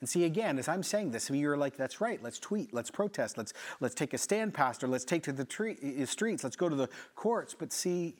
And 0.00 0.08
see, 0.08 0.24
again, 0.24 0.58
as 0.58 0.68
I'm 0.68 0.82
saying 0.82 1.10
this, 1.10 1.24
some 1.24 1.34
of 1.34 1.40
you 1.40 1.50
are 1.50 1.56
like, 1.56 1.76
that's 1.76 2.00
right, 2.00 2.22
let's 2.22 2.38
tweet, 2.38 2.72
let's 2.72 2.90
protest, 2.90 3.36
let's, 3.36 3.52
let's 3.80 3.94
take 3.94 4.14
a 4.14 4.18
stand, 4.18 4.54
Pastor, 4.54 4.86
let's 4.86 5.04
take 5.04 5.24
to 5.24 5.32
the 5.32 5.44
tree, 5.44 6.04
streets, 6.06 6.44
let's 6.44 6.56
go 6.56 6.68
to 6.68 6.76
the 6.76 6.88
courts. 7.16 7.54
But 7.58 7.72
see, 7.72 8.14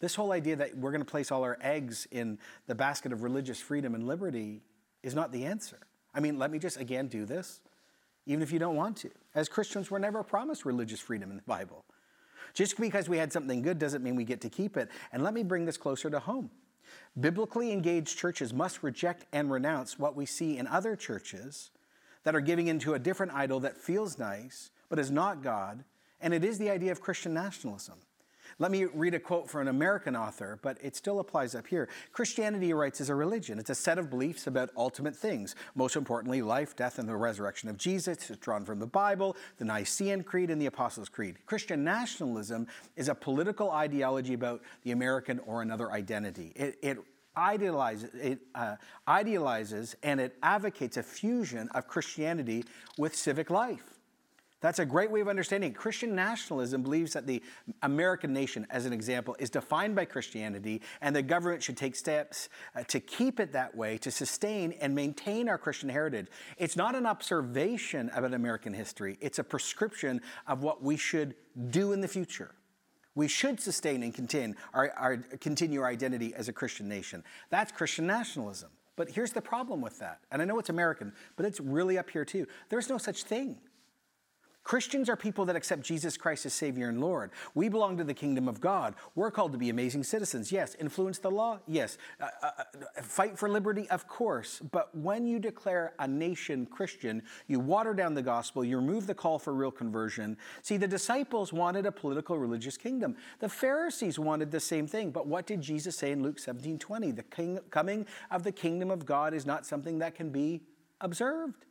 this 0.00 0.14
whole 0.14 0.32
idea 0.32 0.56
that 0.56 0.76
we're 0.76 0.92
going 0.92 1.04
to 1.04 1.10
place 1.10 1.30
all 1.30 1.42
our 1.42 1.58
eggs 1.60 2.08
in 2.10 2.38
the 2.66 2.74
basket 2.74 3.12
of 3.12 3.22
religious 3.22 3.60
freedom 3.60 3.94
and 3.94 4.06
liberty 4.06 4.62
is 5.02 5.14
not 5.14 5.30
the 5.30 5.44
answer. 5.44 5.78
I 6.14 6.20
mean, 6.20 6.38
let 6.38 6.50
me 6.50 6.58
just 6.58 6.80
again 6.80 7.08
do 7.08 7.26
this, 7.26 7.60
even 8.26 8.42
if 8.42 8.50
you 8.50 8.58
don't 8.58 8.76
want 8.76 8.96
to. 8.98 9.10
As 9.34 9.48
Christians, 9.48 9.90
we're 9.90 9.98
never 9.98 10.22
promised 10.22 10.64
religious 10.64 11.00
freedom 11.00 11.30
in 11.30 11.36
the 11.36 11.42
Bible. 11.42 11.84
Just 12.54 12.78
because 12.78 13.08
we 13.08 13.16
had 13.16 13.32
something 13.32 13.62
good 13.62 13.78
doesn't 13.78 14.02
mean 14.02 14.16
we 14.16 14.24
get 14.24 14.40
to 14.42 14.50
keep 14.50 14.76
it. 14.76 14.88
And 15.12 15.22
let 15.22 15.34
me 15.34 15.42
bring 15.42 15.66
this 15.66 15.76
closer 15.76 16.10
to 16.10 16.18
home. 16.18 16.50
Biblically 17.18 17.72
engaged 17.72 18.16
churches 18.16 18.52
must 18.52 18.82
reject 18.82 19.26
and 19.32 19.50
renounce 19.50 19.98
what 19.98 20.16
we 20.16 20.26
see 20.26 20.56
in 20.56 20.66
other 20.66 20.96
churches 20.96 21.70
that 22.24 22.34
are 22.34 22.40
giving 22.40 22.68
into 22.68 22.94
a 22.94 22.98
different 22.98 23.32
idol 23.32 23.60
that 23.60 23.76
feels 23.76 24.18
nice 24.18 24.70
but 24.88 24.98
is 24.98 25.10
not 25.10 25.42
God, 25.42 25.84
and 26.20 26.34
it 26.34 26.44
is 26.44 26.58
the 26.58 26.70
idea 26.70 26.92
of 26.92 27.00
Christian 27.00 27.34
nationalism. 27.34 27.96
Let 28.58 28.70
me 28.70 28.84
read 28.84 29.14
a 29.14 29.20
quote 29.20 29.48
from 29.48 29.62
an 29.62 29.68
American 29.68 30.16
author, 30.16 30.58
but 30.62 30.78
it 30.82 30.96
still 30.96 31.20
applies 31.20 31.54
up 31.54 31.66
here. 31.66 31.88
Christianity, 32.12 32.72
writes, 32.72 33.00
is 33.00 33.10
a 33.10 33.14
religion. 33.14 33.58
It's 33.58 33.70
a 33.70 33.74
set 33.74 33.98
of 33.98 34.10
beliefs 34.10 34.46
about 34.46 34.70
ultimate 34.76 35.16
things. 35.16 35.54
Most 35.74 35.96
importantly, 35.96 36.42
life, 36.42 36.76
death, 36.76 36.98
and 36.98 37.08
the 37.08 37.16
resurrection 37.16 37.68
of 37.68 37.76
Jesus. 37.76 38.30
It's 38.30 38.40
drawn 38.40 38.64
from 38.64 38.78
the 38.78 38.86
Bible, 38.86 39.36
the 39.58 39.64
Nicene 39.64 40.22
Creed, 40.22 40.50
and 40.50 40.60
the 40.60 40.66
Apostles' 40.66 41.08
Creed. 41.08 41.38
Christian 41.46 41.84
nationalism 41.84 42.66
is 42.96 43.08
a 43.08 43.14
political 43.14 43.70
ideology 43.70 44.34
about 44.34 44.62
the 44.82 44.92
American 44.92 45.38
or 45.40 45.62
another 45.62 45.90
identity. 45.92 46.52
It, 46.54 46.78
it 46.82 46.98
idealizes, 47.36 48.14
it 48.14 48.40
uh, 48.54 48.76
idealizes 49.08 49.96
and 50.02 50.20
it 50.20 50.36
advocates 50.42 50.96
a 50.96 51.02
fusion 51.02 51.68
of 51.74 51.86
Christianity 51.86 52.64
with 52.98 53.14
civic 53.14 53.50
life. 53.50 53.91
That's 54.62 54.78
a 54.78 54.86
great 54.86 55.10
way 55.10 55.20
of 55.20 55.28
understanding. 55.28 55.74
Christian 55.74 56.14
nationalism 56.14 56.82
believes 56.82 57.12
that 57.12 57.26
the 57.26 57.42
American 57.82 58.32
nation, 58.32 58.64
as 58.70 58.86
an 58.86 58.92
example, 58.92 59.36
is 59.40 59.50
defined 59.50 59.96
by 59.96 60.04
Christianity, 60.04 60.80
and 61.00 61.14
the 61.14 61.22
government 61.22 61.62
should 61.62 61.76
take 61.76 61.96
steps 61.96 62.48
uh, 62.76 62.84
to 62.84 63.00
keep 63.00 63.40
it 63.40 63.52
that 63.52 63.76
way, 63.76 63.98
to 63.98 64.10
sustain 64.10 64.72
and 64.80 64.94
maintain 64.94 65.48
our 65.48 65.58
Christian 65.58 65.88
heritage. 65.88 66.28
It's 66.58 66.76
not 66.76 66.94
an 66.94 67.06
observation 67.06 68.10
about 68.14 68.32
American 68.32 68.72
history, 68.72 69.18
it's 69.20 69.40
a 69.40 69.44
prescription 69.44 70.20
of 70.46 70.62
what 70.62 70.82
we 70.82 70.96
should 70.96 71.34
do 71.70 71.92
in 71.92 72.00
the 72.00 72.08
future. 72.08 72.54
We 73.14 73.28
should 73.28 73.60
sustain 73.60 74.02
and 74.02 74.56
our, 74.72 74.90
our, 74.96 75.16
continue 75.40 75.82
our 75.82 75.88
identity 75.88 76.34
as 76.34 76.48
a 76.48 76.52
Christian 76.52 76.88
nation. 76.88 77.24
That's 77.50 77.70
Christian 77.70 78.06
nationalism. 78.06 78.70
But 78.96 79.10
here's 79.10 79.32
the 79.32 79.42
problem 79.42 79.80
with 79.80 79.98
that. 79.98 80.20
And 80.30 80.40
I 80.40 80.44
know 80.44 80.58
it's 80.58 80.70
American, 80.70 81.12
but 81.36 81.44
it's 81.44 81.60
really 81.60 81.98
up 81.98 82.08
here 82.08 82.24
too. 82.24 82.46
There's 82.68 82.88
no 82.88 82.96
such 82.96 83.24
thing. 83.24 83.58
Christians 84.64 85.08
are 85.08 85.16
people 85.16 85.44
that 85.46 85.56
accept 85.56 85.82
Jesus 85.82 86.16
Christ 86.16 86.46
as 86.46 86.52
Savior 86.52 86.88
and 86.88 87.00
Lord. 87.00 87.30
We 87.54 87.68
belong 87.68 87.96
to 87.96 88.04
the 88.04 88.14
kingdom 88.14 88.46
of 88.46 88.60
God. 88.60 88.94
We're 89.14 89.30
called 89.30 89.52
to 89.52 89.58
be 89.58 89.70
amazing 89.70 90.04
citizens. 90.04 90.52
Yes. 90.52 90.76
Influence 90.78 91.18
the 91.18 91.30
law? 91.30 91.58
Yes. 91.66 91.98
Uh, 92.20 92.28
uh, 92.42 92.50
uh, 92.58 93.02
fight 93.02 93.36
for 93.36 93.48
liberty? 93.48 93.88
Of 93.90 94.06
course. 94.06 94.60
But 94.70 94.94
when 94.96 95.26
you 95.26 95.40
declare 95.40 95.94
a 95.98 96.06
nation 96.06 96.66
Christian, 96.66 97.22
you 97.48 97.58
water 97.58 97.92
down 97.92 98.14
the 98.14 98.22
gospel, 98.22 98.64
you 98.64 98.76
remove 98.76 99.06
the 99.06 99.14
call 99.14 99.38
for 99.38 99.52
real 99.52 99.72
conversion. 99.72 100.36
See, 100.62 100.76
the 100.76 100.88
disciples 100.88 101.52
wanted 101.52 101.84
a 101.84 101.92
political 101.92 102.38
religious 102.38 102.76
kingdom. 102.76 103.16
The 103.40 103.48
Pharisees 103.48 104.18
wanted 104.18 104.52
the 104.52 104.60
same 104.60 104.86
thing. 104.86 105.10
But 105.10 105.26
what 105.26 105.46
did 105.46 105.60
Jesus 105.60 105.96
say 105.96 106.12
in 106.12 106.22
Luke 106.22 106.38
17 106.38 106.78
20? 106.78 107.10
The 107.10 107.22
king, 107.24 107.58
coming 107.70 108.06
of 108.30 108.44
the 108.44 108.52
kingdom 108.52 108.90
of 108.90 109.04
God 109.04 109.34
is 109.34 109.44
not 109.44 109.66
something 109.66 109.98
that 109.98 110.14
can 110.14 110.30
be 110.30 110.62
observed. 111.00 111.66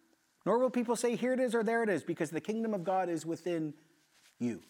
Nor 0.45 0.57
will 0.57 0.69
people 0.69 0.95
say, 0.95 1.15
here 1.15 1.33
it 1.33 1.39
is 1.39 1.53
or 1.53 1.63
there 1.63 1.83
it 1.83 1.89
is, 1.89 2.03
because 2.03 2.31
the 2.31 2.41
kingdom 2.41 2.73
of 2.73 2.83
God 2.83 3.09
is 3.09 3.25
within 3.25 3.73
you. 4.39 4.61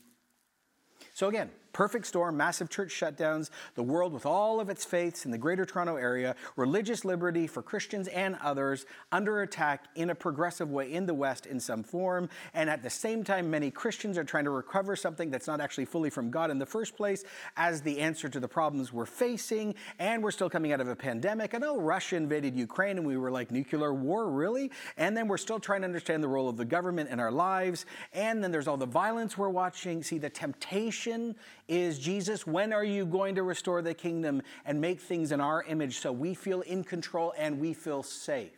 So, 1.14 1.28
again, 1.28 1.50
perfect 1.74 2.06
storm, 2.08 2.38
massive 2.38 2.70
church 2.70 2.92
shutdowns, 2.92 3.50
the 3.76 3.84
world 3.84 4.14
with 4.14 4.26
all 4.26 4.60
of 4.60 4.70
its 4.70 4.86
faiths 4.86 5.26
in 5.26 5.32
the 5.32 5.38
Greater 5.38 5.66
Toronto 5.66 5.96
Area, 5.96 6.36
religious 6.56 7.06
liberty 7.06 7.48
for 7.48 7.62
Christians 7.62 8.08
and 8.10 8.38
others 8.42 8.86
under 9.12 9.42
attack 9.42 9.86
in 9.96 10.10
a 10.10 10.16
progressive 10.16 10.70
way 10.72 10.92
in 10.92 11.06
the 11.06 11.14
West 11.14 11.46
in 11.46 11.60
some 11.60 11.84
form. 11.84 12.30
And 12.54 12.70
at 12.70 12.84
the 12.84 12.90
same 12.90 13.24
time, 13.24 13.50
many 13.50 13.72
Christians 13.72 14.18
are 14.18 14.24
trying 14.24 14.46
to 14.46 14.52
recover 14.52 14.96
something 14.96 15.30
that's 15.30 15.48
not 15.48 15.62
actually 15.62 15.86
fully 15.86 16.10
from 16.10 16.30
God 16.30 16.52
in 16.52 16.60
the 16.60 16.66
first 16.66 16.96
place 16.96 17.24
as 17.58 17.82
the 17.82 18.00
answer 18.00 18.30
to 18.30 18.40
the 18.40 18.48
problems 18.48 18.94
we're 18.94 19.06
facing. 19.06 19.76
And 20.00 20.24
we're 20.24 20.32
still 20.32 20.50
coming 20.50 20.74
out 20.74 20.82
of 20.82 20.88
a 20.88 20.96
pandemic. 20.96 21.54
I 21.54 21.58
know 21.58 21.80
Russia 21.80 22.16
invaded 22.16 22.56
Ukraine 22.56 22.98
and 22.98 23.06
we 23.06 23.18
were 23.18 23.32
like, 23.32 23.52
nuclear 23.52 23.94
war, 23.94 24.30
really? 24.30 24.72
And 24.98 25.16
then 25.16 25.28
we're 25.28 25.38
still 25.38 25.60
trying 25.60 25.82
to 25.82 25.86
understand 25.86 26.24
the 26.24 26.28
role 26.28 26.50
of 26.50 26.58
the 26.58 26.66
government 26.66 27.10
in 27.10 27.20
our 27.20 27.32
lives. 27.32 27.86
And 28.14 28.44
then 28.44 28.52
there's 28.52 28.68
all 28.68 28.78
the 28.78 28.86
violence 28.86 29.38
we're 29.38 29.50
watching. 29.50 30.04
See, 30.04 30.18
the 30.18 30.30
temptation 30.30 31.36
is 31.72 31.98
Jesus, 31.98 32.46
when 32.46 32.74
are 32.74 32.84
you 32.84 33.06
going 33.06 33.36
to 33.36 33.44
restore 33.44 33.82
the 33.82 33.94
kingdom 33.94 34.42
and 34.66 34.82
make 34.82 35.00
things 35.00 35.32
in 35.32 35.40
our 35.40 35.64
image 35.64 36.00
so 36.00 36.12
we 36.12 36.34
feel 36.34 36.62
in 36.62 36.84
control 36.84 37.34
and 37.38 37.60
we 37.60 37.74
feel 37.74 38.04
safe? 38.04 38.52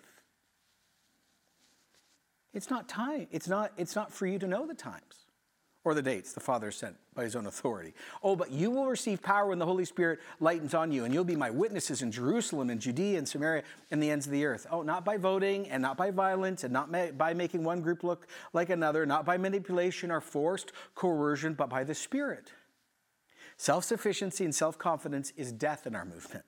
It's 2.55 2.71
not 2.71 2.89
time. 2.89 3.27
It's 3.31 3.47
not, 3.47 3.71
it's 3.77 3.95
not 3.95 4.11
for 4.11 4.25
you 4.25 4.39
to 4.39 4.47
know 4.47 4.65
the 4.65 4.73
times 4.73 5.27
or 5.85 5.93
the 5.93 6.01
dates 6.01 6.33
the 6.33 6.39
Father 6.39 6.71
sent 6.71 6.95
by 7.13 7.23
his 7.23 7.35
own 7.35 7.45
authority. 7.45 7.93
Oh, 8.23 8.35
but 8.35 8.51
you 8.51 8.71
will 8.71 8.87
receive 8.87 9.21
power 9.21 9.47
when 9.47 9.59
the 9.59 9.65
Holy 9.65 9.85
Spirit 9.85 10.19
lightens 10.39 10.73
on 10.73 10.91
you, 10.91 11.03
and 11.03 11.13
you'll 11.13 11.23
be 11.23 11.35
my 11.35 11.51
witnesses 11.51 12.01
in 12.01 12.11
Jerusalem 12.11 12.71
and 12.71 12.79
Judea 12.79 13.17
and 13.17 13.27
Samaria 13.27 13.63
and 13.91 14.01
the 14.01 14.09
ends 14.09 14.25
of 14.25 14.31
the 14.31 14.45
earth. 14.45 14.65
Oh, 14.71 14.81
not 14.81 15.05
by 15.05 15.17
voting 15.17 15.69
and 15.69 15.83
not 15.83 15.97
by 15.97 16.09
violence 16.09 16.63
and 16.63 16.73
not 16.73 16.91
by 17.17 17.33
making 17.33 17.63
one 17.63 17.81
group 17.81 18.03
look 18.03 18.27
like 18.53 18.71
another, 18.71 19.05
not 19.05 19.25
by 19.25 19.37
manipulation 19.37 20.09
or 20.09 20.21
forced 20.21 20.71
coercion, 20.95 21.53
but 21.53 21.69
by 21.69 21.83
the 21.83 21.93
Spirit. 21.93 22.51
Self 23.63 23.85
sufficiency 23.85 24.43
and 24.43 24.53
self 24.53 24.77
confidence 24.77 25.31
is 25.37 25.53
death 25.53 25.87
in 25.87 25.95
our 25.95 26.03
movement. 26.03 26.43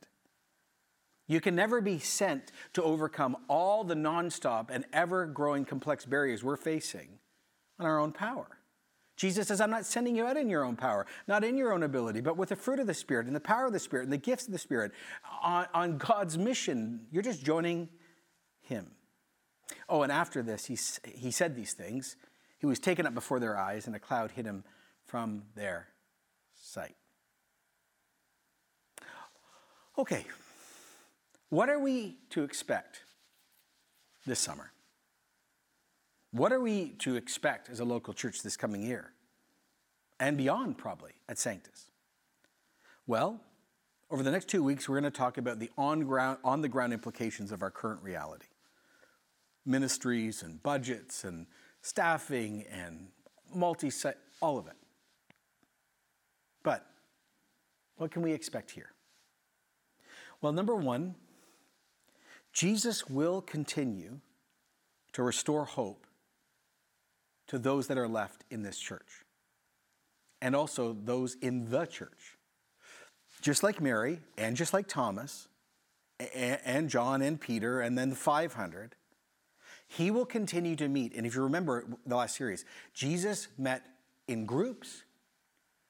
You 1.30 1.39
can 1.39 1.56
never 1.56 1.80
be 1.80 1.97
sent 1.97 2.51
to 2.73 2.84
overcome 2.84 3.38
all 3.47 3.86
the 3.86 3.95
nonstop 3.95 4.69
and 4.69 4.84
ever 4.91 5.25
growing 5.25 5.63
complex 5.63 6.04
barriers 6.04 6.43
we're 6.43 6.58
facing 6.58 7.08
on 7.80 7.86
our 7.86 7.99
own 7.99 8.12
power. 8.12 8.60
Jesus 9.15 9.47
says, 9.47 9.62
I'm 9.62 9.69
not 9.69 9.86
sending 9.86 10.17
you 10.17 10.25
out 10.25 10.36
in 10.36 10.49
your 10.49 10.65
own 10.65 10.75
power, 10.75 11.08
not 11.25 11.45
in 11.45 11.56
your 11.56 11.71
own 11.71 11.84
ability, 11.84 12.19
but 12.19 12.36
with 12.36 12.49
the 12.49 12.58
fruit 12.58 12.80
of 12.80 12.88
the 12.88 12.93
Spirit 12.93 13.28
and 13.28 13.36
the 13.36 13.39
power 13.39 13.65
of 13.65 13.71
the 13.71 13.80
Spirit 13.80 14.04
and 14.04 14.12
the 14.12 14.17
gifts 14.17 14.47
of 14.47 14.51
the 14.51 14.60
Spirit 14.60 14.91
on, 15.41 15.67
on 15.73 15.97
God's 15.97 16.38
mission. 16.38 17.08
You're 17.13 17.23
just 17.23 17.45
joining 17.45 17.88
Him. 18.60 18.91
Oh, 19.88 20.01
and 20.01 20.12
after 20.12 20.43
this, 20.43 20.65
he, 20.65 20.78
he 21.17 21.32
said 21.32 21.56
these 21.56 21.71
things. 21.71 22.17
He 22.58 22.65
was 22.65 22.78
taken 22.78 23.08
up 23.08 23.13
before 23.13 23.39
their 23.39 23.58
eyes, 23.58 23.88
and 23.88 23.95
a 23.95 23.99
cloud 23.99 24.32
hid 24.32 24.45
him 24.45 24.65
from 25.06 25.43
their 25.56 25.88
sight. 26.62 26.97
Okay, 29.97 30.25
what 31.49 31.69
are 31.69 31.79
we 31.79 32.17
to 32.31 32.43
expect 32.43 33.01
this 34.25 34.39
summer? 34.39 34.71
What 36.31 36.51
are 36.51 36.60
we 36.60 36.89
to 36.99 37.15
expect 37.15 37.69
as 37.69 37.79
a 37.79 37.86
local 37.86 38.13
church 38.13 38.41
this 38.41 38.58
coming 38.58 38.84
year? 38.84 39.13
And 40.19 40.38
beyond, 40.38 40.77
probably, 40.77 41.12
at 41.29 41.38
Sanctus? 41.38 41.91
Well, 43.08 43.39
over 44.12 44.21
the 44.21 44.31
next 44.31 44.49
two 44.49 44.63
weeks, 44.63 44.89
we're 44.89 44.99
going 44.99 45.12
to 45.12 45.17
talk 45.17 45.38
about 45.38 45.60
the 45.60 45.69
on, 45.77 46.01
ground, 46.01 46.39
on 46.43 46.62
the 46.62 46.69
ground 46.69 46.91
implications 46.91 47.51
of 47.51 47.62
our 47.62 47.71
current 47.71 48.01
reality 48.03 48.47
ministries 49.65 50.43
and 50.43 50.62
budgets 50.62 51.23
and 51.23 51.47
staffing 51.81 52.65
and 52.71 53.08
multi 53.53 53.89
site, 53.89 54.17
all 54.41 54.58
of 54.58 54.67
it. 54.67 54.75
But 56.63 56.86
what 57.97 58.12
can 58.12 58.21
we 58.21 58.31
expect 58.31 58.71
here? 58.71 58.94
Well, 60.45 60.53
number 60.53 60.75
one, 60.75 61.15
Jesus 62.53 63.10
will 63.10 63.41
continue 63.41 64.19
to 65.13 65.23
restore 65.23 65.65
hope 65.65 66.05
to 67.47 67.58
those 67.58 67.88
that 67.88 67.97
are 67.97 68.08
left 68.08 68.43
in 68.51 68.62
this 68.62 68.77
church 68.77 69.23
and 70.43 70.55
also 70.55 70.95
those 71.03 71.34
in 71.41 71.71
the 71.71 71.88
church. 71.88 72.38
Just 73.41 73.63
like 73.63 73.81
Mary 73.81 74.19
and 74.38 74.55
just 74.55 74.71
like 74.71 74.88
Thomas 74.88 75.47
and 76.36 76.91
John 76.91 77.23
and 77.23 77.41
Peter 77.41 77.81
and 77.81 77.97
then 77.97 78.12
the 78.12 78.15
500, 78.15 78.93
he 79.88 80.12
will 80.12 80.27
continue 80.27 80.75
to 80.75 80.88
meet. 80.88 81.15
And 81.15 81.25
if 81.25 81.34
you 81.34 81.41
remember 81.41 81.88
the 82.05 82.17
last 82.17 82.36
series, 82.36 82.65
Jesus 82.93 83.47
met 83.58 83.84
in 84.27 84.45
groups 84.45 85.05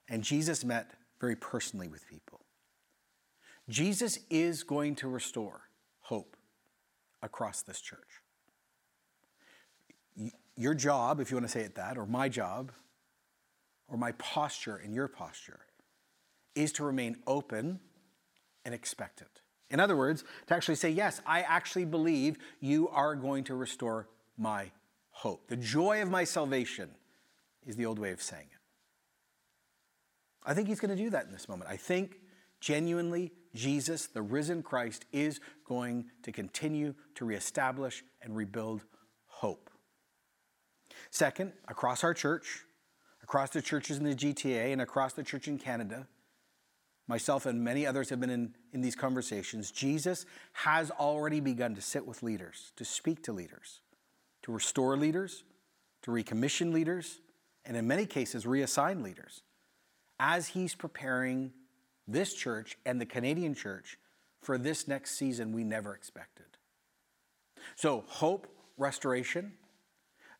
and 0.08 0.22
Jesus 0.22 0.64
met 0.64 0.92
very 1.20 1.36
personally 1.36 1.88
with 1.88 2.08
people. 2.08 2.25
Jesus 3.68 4.18
is 4.30 4.62
going 4.62 4.94
to 4.96 5.08
restore 5.08 5.62
hope 6.00 6.36
across 7.22 7.62
this 7.62 7.80
church. 7.80 7.98
Your 10.56 10.74
job, 10.74 11.20
if 11.20 11.30
you 11.30 11.36
want 11.36 11.46
to 11.46 11.52
say 11.52 11.62
it 11.62 11.74
that, 11.74 11.98
or 11.98 12.06
my 12.06 12.28
job, 12.28 12.72
or 13.88 13.96
my 13.96 14.12
posture 14.12 14.76
and 14.76 14.94
your 14.94 15.08
posture, 15.08 15.60
is 16.54 16.72
to 16.72 16.84
remain 16.84 17.16
open 17.26 17.80
and 18.64 18.74
expectant. 18.74 19.30
In 19.70 19.80
other 19.80 19.96
words, 19.96 20.24
to 20.46 20.54
actually 20.54 20.76
say, 20.76 20.90
Yes, 20.90 21.20
I 21.26 21.42
actually 21.42 21.84
believe 21.84 22.38
you 22.60 22.88
are 22.88 23.14
going 23.14 23.44
to 23.44 23.54
restore 23.54 24.08
my 24.38 24.70
hope. 25.10 25.48
The 25.48 25.56
joy 25.56 26.02
of 26.02 26.10
my 26.10 26.24
salvation 26.24 26.90
is 27.66 27.76
the 27.76 27.86
old 27.86 27.98
way 27.98 28.12
of 28.12 28.22
saying 28.22 28.46
it. 28.46 28.60
I 30.44 30.54
think 30.54 30.68
he's 30.68 30.78
going 30.78 30.96
to 30.96 31.02
do 31.02 31.10
that 31.10 31.26
in 31.26 31.32
this 31.32 31.48
moment. 31.48 31.68
I 31.68 31.76
think 31.76 32.20
genuinely 32.60 33.32
Jesus, 33.56 34.06
the 34.06 34.22
risen 34.22 34.62
Christ, 34.62 35.04
is 35.12 35.40
going 35.64 36.06
to 36.22 36.32
continue 36.32 36.94
to 37.16 37.24
reestablish 37.24 38.04
and 38.22 38.36
rebuild 38.36 38.84
hope. 39.26 39.70
Second, 41.10 41.52
across 41.68 42.04
our 42.04 42.14
church, 42.14 42.64
across 43.22 43.50
the 43.50 43.62
churches 43.62 43.98
in 43.98 44.04
the 44.04 44.14
GTA, 44.14 44.72
and 44.72 44.80
across 44.80 45.12
the 45.12 45.22
church 45.22 45.48
in 45.48 45.58
Canada, 45.58 46.06
myself 47.08 47.46
and 47.46 47.62
many 47.62 47.86
others 47.86 48.08
have 48.10 48.20
been 48.20 48.30
in, 48.30 48.54
in 48.72 48.80
these 48.80 48.94
conversations. 48.94 49.70
Jesus 49.70 50.26
has 50.52 50.90
already 50.92 51.40
begun 51.40 51.74
to 51.74 51.80
sit 51.80 52.06
with 52.06 52.22
leaders, 52.22 52.72
to 52.76 52.84
speak 52.84 53.22
to 53.24 53.32
leaders, 53.32 53.80
to 54.42 54.52
restore 54.52 54.96
leaders, 54.96 55.44
to 56.02 56.10
recommission 56.10 56.72
leaders, 56.72 57.20
and 57.64 57.76
in 57.76 57.86
many 57.86 58.06
cases, 58.06 58.44
reassign 58.44 59.02
leaders 59.02 59.42
as 60.18 60.48
he's 60.48 60.74
preparing 60.74 61.52
this 62.06 62.34
church 62.34 62.76
and 62.84 63.00
the 63.00 63.06
Canadian 63.06 63.54
church 63.54 63.98
for 64.42 64.58
this 64.58 64.86
next 64.86 65.18
season 65.18 65.52
we 65.52 65.64
never 65.64 65.94
expected. 65.94 66.46
So, 67.74 68.04
hope, 68.06 68.46
restoration, 68.76 69.54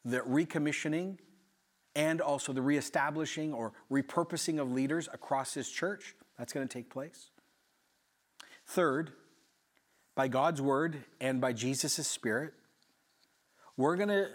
the 0.04 0.20
recommissioning, 0.20 1.18
and 1.96 2.20
also 2.20 2.52
the 2.52 2.62
reestablishing 2.62 3.52
or 3.52 3.72
repurposing 3.90 4.60
of 4.60 4.70
leaders 4.70 5.08
across 5.12 5.54
this 5.54 5.68
church, 5.68 6.14
that's 6.38 6.52
going 6.52 6.66
to 6.68 6.72
take 6.72 6.90
place. 6.90 7.30
Third, 8.66 9.12
by 10.14 10.28
God's 10.28 10.60
word 10.60 11.04
and 11.20 11.40
by 11.40 11.52
Jesus' 11.52 12.06
spirit, 12.06 12.52
we're 13.76 13.96
going 13.96 14.08
to 14.08 14.28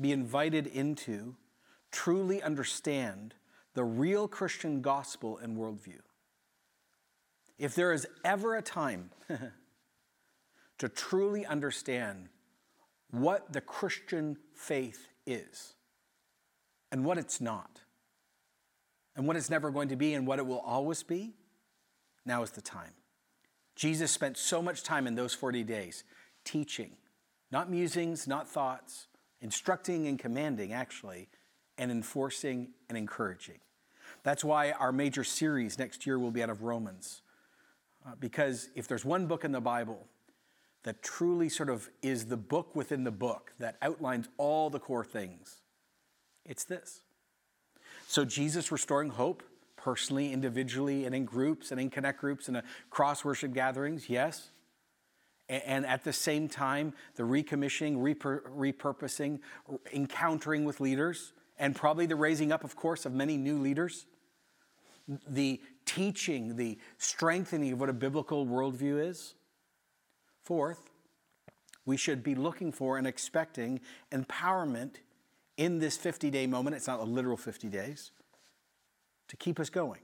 be 0.00 0.12
invited 0.12 0.66
into 0.66 1.36
truly 1.90 2.42
understand 2.42 3.34
the 3.74 3.84
real 3.84 4.26
Christian 4.28 4.80
gospel 4.80 5.38
and 5.38 5.56
worldview. 5.56 6.00
If 7.58 7.74
there 7.74 7.92
is 7.92 8.06
ever 8.24 8.56
a 8.56 8.62
time 8.62 9.10
to 10.78 10.88
truly 10.88 11.46
understand 11.46 12.28
what 13.10 13.52
the 13.52 13.60
Christian 13.60 14.36
faith 14.54 15.08
is 15.26 15.74
and 16.90 17.04
what 17.04 17.18
it's 17.18 17.40
not, 17.40 17.80
and 19.16 19.26
what 19.26 19.36
it's 19.36 19.50
never 19.50 19.70
going 19.70 19.88
to 19.88 19.96
be 19.96 20.14
and 20.14 20.26
what 20.26 20.38
it 20.38 20.46
will 20.46 20.60
always 20.60 21.02
be, 21.02 21.34
now 22.26 22.42
is 22.42 22.50
the 22.50 22.60
time. 22.60 22.92
Jesus 23.76 24.10
spent 24.10 24.36
so 24.36 24.62
much 24.62 24.82
time 24.82 25.06
in 25.06 25.14
those 25.14 25.34
40 25.34 25.62
days 25.64 26.04
teaching, 26.44 26.92
not 27.50 27.70
musings, 27.70 28.26
not 28.26 28.48
thoughts, 28.48 29.06
instructing 29.40 30.06
and 30.06 30.18
commanding, 30.18 30.72
actually, 30.72 31.28
and 31.78 31.90
enforcing 31.90 32.68
and 32.88 32.96
encouraging. 32.98 33.58
That's 34.22 34.44
why 34.44 34.72
our 34.72 34.92
major 34.92 35.24
series 35.24 35.78
next 35.78 36.06
year 36.06 36.18
will 36.18 36.30
be 36.30 36.42
out 36.42 36.50
of 36.50 36.62
Romans. 36.62 37.22
Uh, 38.06 38.10
because 38.20 38.68
if 38.74 38.86
there's 38.86 39.04
one 39.04 39.26
book 39.26 39.44
in 39.44 39.52
the 39.52 39.60
Bible 39.60 40.06
that 40.82 41.02
truly 41.02 41.48
sort 41.48 41.70
of 41.70 41.88
is 42.02 42.26
the 42.26 42.36
book 42.36 42.76
within 42.76 43.04
the 43.04 43.10
book 43.10 43.52
that 43.58 43.76
outlines 43.80 44.28
all 44.36 44.68
the 44.68 44.78
core 44.78 45.04
things, 45.04 45.62
it's 46.44 46.64
this. 46.64 47.00
So, 48.06 48.24
Jesus 48.24 48.70
restoring 48.70 49.10
hope 49.10 49.42
personally, 49.76 50.32
individually, 50.32 51.04
and 51.04 51.14
in 51.14 51.24
groups 51.24 51.70
and 51.70 51.80
in 51.80 51.90
connect 51.90 52.20
groups 52.20 52.48
and 52.48 52.62
cross 52.90 53.24
worship 53.24 53.52
gatherings, 53.52 54.08
yes. 54.08 54.50
And 55.48 55.84
at 55.84 56.04
the 56.04 56.12
same 56.12 56.48
time, 56.48 56.94
the 57.16 57.22
recommissioning, 57.22 57.98
repurposing, 57.98 59.40
encountering 59.92 60.64
with 60.64 60.80
leaders, 60.80 61.34
and 61.58 61.76
probably 61.76 62.06
the 62.06 62.16
raising 62.16 62.50
up, 62.50 62.64
of 62.64 62.76
course, 62.76 63.04
of 63.04 63.12
many 63.12 63.36
new 63.36 63.58
leaders. 63.58 64.06
The 65.28 65.60
teaching, 65.84 66.56
the 66.56 66.78
strengthening 66.98 67.72
of 67.72 67.80
what 67.80 67.88
a 67.88 67.92
biblical 67.92 68.46
worldview 68.46 69.06
is. 69.06 69.34
Fourth, 70.42 70.90
we 71.86 71.96
should 71.96 72.22
be 72.22 72.34
looking 72.34 72.72
for 72.72 72.96
and 72.96 73.06
expecting 73.06 73.80
empowerment 74.10 74.96
in 75.56 75.78
this 75.78 75.96
50 75.96 76.30
day 76.30 76.46
moment. 76.46 76.76
It's 76.76 76.86
not 76.86 77.00
a 77.00 77.04
literal 77.04 77.36
50 77.36 77.68
days 77.68 78.12
to 79.28 79.36
keep 79.36 79.60
us 79.60 79.70
going. 79.70 80.00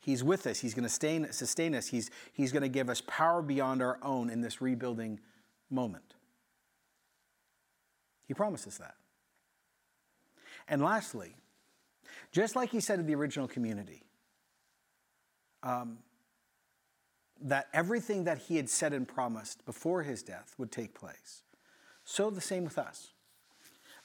He's 0.00 0.22
with 0.22 0.46
us. 0.46 0.60
He's 0.60 0.74
going 0.74 0.88
to 0.88 1.32
sustain 1.32 1.74
us. 1.74 1.88
He's, 1.88 2.10
he's 2.32 2.52
going 2.52 2.62
to 2.62 2.68
give 2.68 2.88
us 2.88 3.02
power 3.06 3.42
beyond 3.42 3.82
our 3.82 3.98
own 4.02 4.30
in 4.30 4.40
this 4.40 4.60
rebuilding 4.60 5.18
moment. 5.68 6.14
He 8.28 8.34
promises 8.34 8.78
that. 8.78 8.94
And 10.68 10.82
lastly, 10.82 11.34
just 12.32 12.56
like 12.56 12.70
he 12.70 12.80
said 12.80 12.96
to 12.96 13.02
the 13.02 13.14
original 13.14 13.48
community, 13.48 14.02
um, 15.62 15.98
that 17.40 17.68
everything 17.72 18.24
that 18.24 18.38
he 18.38 18.56
had 18.56 18.68
said 18.68 18.92
and 18.92 19.06
promised 19.06 19.64
before 19.66 20.02
his 20.02 20.22
death 20.22 20.54
would 20.58 20.72
take 20.72 20.94
place, 20.94 21.42
so 22.04 22.30
the 22.30 22.40
same 22.40 22.64
with 22.64 22.78
us. 22.78 23.12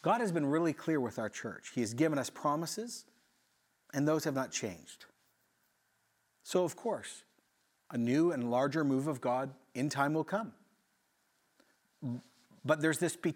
God 0.01 0.21
has 0.21 0.31
been 0.31 0.45
really 0.45 0.73
clear 0.73 0.99
with 0.99 1.19
our 1.19 1.29
church. 1.29 1.71
He 1.75 1.81
has 1.81 1.93
given 1.93 2.17
us 2.17 2.29
promises, 2.29 3.05
and 3.93 4.07
those 4.07 4.23
have 4.23 4.33
not 4.33 4.51
changed. 4.51 5.05
So, 6.43 6.63
of 6.63 6.75
course, 6.75 7.23
a 7.91 7.97
new 7.97 8.31
and 8.31 8.49
larger 8.49 8.83
move 8.83 9.07
of 9.07 9.21
God 9.21 9.51
in 9.75 9.89
time 9.89 10.13
will 10.13 10.23
come. 10.23 10.53
But 12.65 12.81
there's 12.81 12.97
this 12.97 13.15
be- 13.15 13.35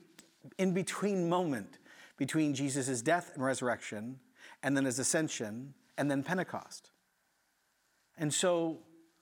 in 0.58 0.74
between 0.74 1.30
moment 1.30 1.78
between 2.17 2.54
Jesus' 2.54 3.02
death 3.02 3.32
and 3.36 3.43
resurrection, 3.43 4.19
and 4.65 4.75
then 4.75 4.86
his 4.86 4.97
ascension, 4.97 5.75
and 5.95 6.10
then 6.10 6.23
Pentecost. 6.23 6.89
And 8.17 8.34
so 8.34 8.80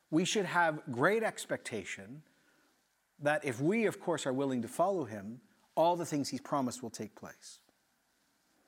we 0.10 0.24
should 0.24 0.46
have 0.46 0.82
great 0.90 1.22
expectation 1.22 2.22
that 3.20 3.44
if 3.44 3.60
we, 3.60 3.86
of 3.86 4.00
course, 4.00 4.26
are 4.26 4.32
willing 4.32 4.62
to 4.62 4.70
follow 4.70 5.04
him, 5.04 5.42
all 5.76 5.98
the 5.98 6.06
things 6.06 6.30
he's 6.30 6.40
promised 6.40 6.82
will 6.82 6.90
take 6.90 7.14
place. 7.14 7.60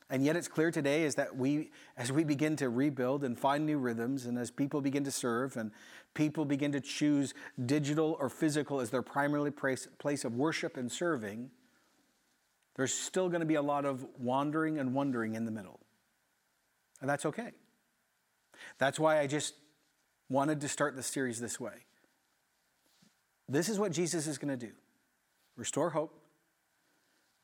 And 0.09 0.25
yet 0.25 0.35
it's 0.35 0.49
clear 0.49 0.69
today 0.69 1.03
is 1.03 1.15
that 1.15 1.37
we, 1.37 1.71
as 1.95 2.11
we 2.11 2.25
begin 2.25 2.57
to 2.57 2.67
rebuild 2.67 3.23
and 3.23 3.39
find 3.39 3.65
new 3.65 3.77
rhythms, 3.77 4.25
and 4.25 4.37
as 4.37 4.51
people 4.51 4.81
begin 4.81 5.05
to 5.05 5.11
serve, 5.11 5.55
and 5.55 5.71
people 6.13 6.43
begin 6.43 6.73
to 6.73 6.81
choose 6.81 7.33
digital 7.65 8.17
or 8.19 8.27
physical 8.27 8.81
as 8.81 8.89
their 8.89 9.01
primary 9.01 9.51
place, 9.51 9.87
place 9.97 10.25
of 10.25 10.35
worship 10.35 10.75
and 10.75 10.91
serving, 10.91 11.51
there's 12.75 12.93
still 12.93 13.29
going 13.29 13.39
to 13.39 13.45
be 13.45 13.55
a 13.55 13.61
lot 13.61 13.85
of 13.85 14.05
wandering 14.19 14.77
and 14.77 14.93
wondering 14.93 15.35
in 15.35 15.45
the 15.45 15.51
middle. 15.51 15.79
And 17.01 17.09
that's 17.09 17.25
okay. 17.25 17.51
That's 18.77 18.99
why 18.99 19.19
I 19.19 19.27
just 19.27 19.53
wanted 20.29 20.61
to 20.61 20.67
start 20.67 20.95
the 20.95 21.03
series 21.03 21.39
this 21.39 21.59
way. 21.59 21.85
This 23.47 23.69
is 23.69 23.77
what 23.77 23.91
Jesus 23.91 24.27
is 24.27 24.37
going 24.37 24.57
to 24.57 24.65
do 24.65 24.73
restore 25.55 25.91
hope, 25.91 26.19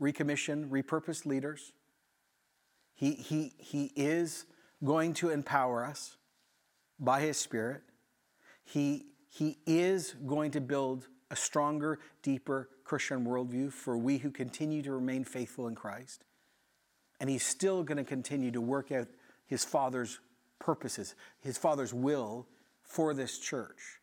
recommission, 0.02 0.70
repurpose 0.70 1.26
leaders 1.26 1.74
he, 3.02 3.14
he, 3.14 3.54
he 3.58 3.92
is 3.96 4.46
going 4.84 5.16
to 5.16 5.30
empower 5.30 5.84
us 5.84 6.18
by 7.00 7.22
His 7.22 7.36
Spirit. 7.36 7.82
He, 8.64 9.08
he 9.28 9.58
is 9.66 10.14
going 10.28 10.52
to 10.52 10.62
build 10.62 11.08
a 11.32 11.36
stronger, 11.36 11.98
deeper 12.22 12.70
Christian 12.84 13.26
worldview 13.26 13.74
for 13.74 13.98
we 13.98 14.20
who 14.20 14.30
continue 14.30 14.84
to 14.84 14.92
remain 14.92 15.24
faithful 15.24 15.68
in 15.68 15.74
Christ. 15.74 16.26
And 17.20 17.28
He's 17.28 17.44
still 17.44 17.82
going 17.82 17.98
to 17.98 18.04
continue 18.04 18.52
to 18.52 18.62
work 18.62 18.92
out 18.92 19.08
His 19.52 19.66
Father's 19.66 20.22
purposes, 20.60 21.14
His 21.42 21.58
Father's 21.58 21.94
will 21.94 22.48
for 22.84 23.14
this 23.14 23.38
church 23.38 24.00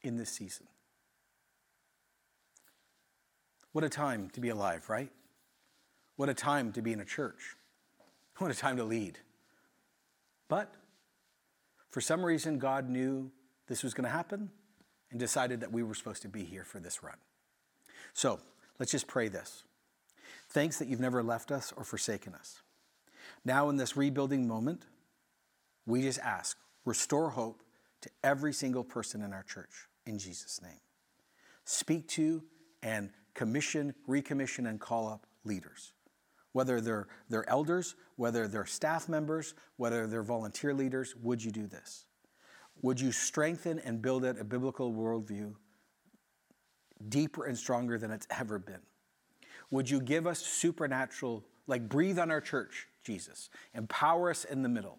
in 0.00 0.16
this 0.16 0.30
season. 0.30 0.68
What 3.72 3.82
a 3.82 3.88
time 3.88 4.30
to 4.34 4.40
be 4.40 4.50
alive, 4.50 4.88
right? 4.88 5.10
What 6.14 6.28
a 6.28 6.34
time 6.34 6.70
to 6.74 6.82
be 6.82 6.92
in 6.92 7.00
a 7.00 7.04
church. 7.04 7.56
What 8.38 8.52
a 8.52 8.54
time 8.54 8.76
to 8.76 8.84
lead. 8.84 9.18
But 10.46 10.72
for 11.90 12.00
some 12.00 12.24
reason, 12.24 12.60
God 12.60 12.88
knew 12.88 13.32
this 13.66 13.82
was 13.82 13.92
going 13.92 14.04
to 14.04 14.10
happen 14.10 14.50
and 15.10 15.18
decided 15.18 15.58
that 15.62 15.72
we 15.72 15.82
were 15.82 15.94
supposed 15.94 16.22
to 16.22 16.28
be 16.28 16.44
here 16.44 16.62
for 16.62 16.78
this 16.78 17.02
run. 17.02 17.16
So 18.12 18.38
let's 18.78 18.92
just 18.92 19.08
pray 19.08 19.26
this. 19.26 19.64
Thanks 20.48 20.78
that 20.78 20.86
you've 20.86 21.00
never 21.00 21.24
left 21.24 21.50
us 21.50 21.72
or 21.76 21.82
forsaken 21.82 22.32
us. 22.36 22.62
Now, 23.48 23.70
in 23.70 23.78
this 23.78 23.96
rebuilding 23.96 24.46
moment, 24.46 24.82
we 25.86 26.02
just 26.02 26.18
ask, 26.18 26.58
restore 26.84 27.30
hope 27.30 27.62
to 28.02 28.10
every 28.22 28.52
single 28.52 28.84
person 28.84 29.22
in 29.22 29.32
our 29.32 29.42
church 29.42 29.88
in 30.04 30.18
Jesus' 30.18 30.60
name. 30.62 30.82
Speak 31.64 32.06
to 32.08 32.44
and 32.82 33.08
commission, 33.32 33.94
recommission, 34.06 34.68
and 34.68 34.78
call 34.78 35.08
up 35.08 35.26
leaders 35.44 35.94
whether 36.52 36.80
they're, 36.80 37.06
they're 37.30 37.48
elders, 37.48 37.94
whether 38.16 38.48
they're 38.48 38.66
staff 38.66 39.08
members, 39.08 39.54
whether 39.76 40.06
they're 40.06 40.22
volunteer 40.22 40.74
leaders, 40.74 41.14
would 41.22 41.42
you 41.42 41.50
do 41.50 41.66
this? 41.66 42.04
Would 42.82 43.00
you 43.00 43.12
strengthen 43.12 43.78
and 43.78 44.02
build 44.02 44.24
out 44.24 44.38
a 44.38 44.44
biblical 44.44 44.92
worldview 44.92 45.54
deeper 47.08 47.46
and 47.46 47.56
stronger 47.56 47.96
than 47.96 48.10
it's 48.10 48.26
ever 48.30 48.58
been? 48.58 48.80
Would 49.70 49.88
you 49.88 50.00
give 50.00 50.26
us 50.26 50.40
supernatural, 50.40 51.44
like 51.66 51.88
breathe 51.88 52.18
on 52.18 52.30
our 52.30 52.40
church, 52.40 52.88
Jesus, 53.08 53.48
empower 53.74 54.30
us 54.30 54.44
in 54.44 54.62
the 54.62 54.68
middle? 54.68 54.98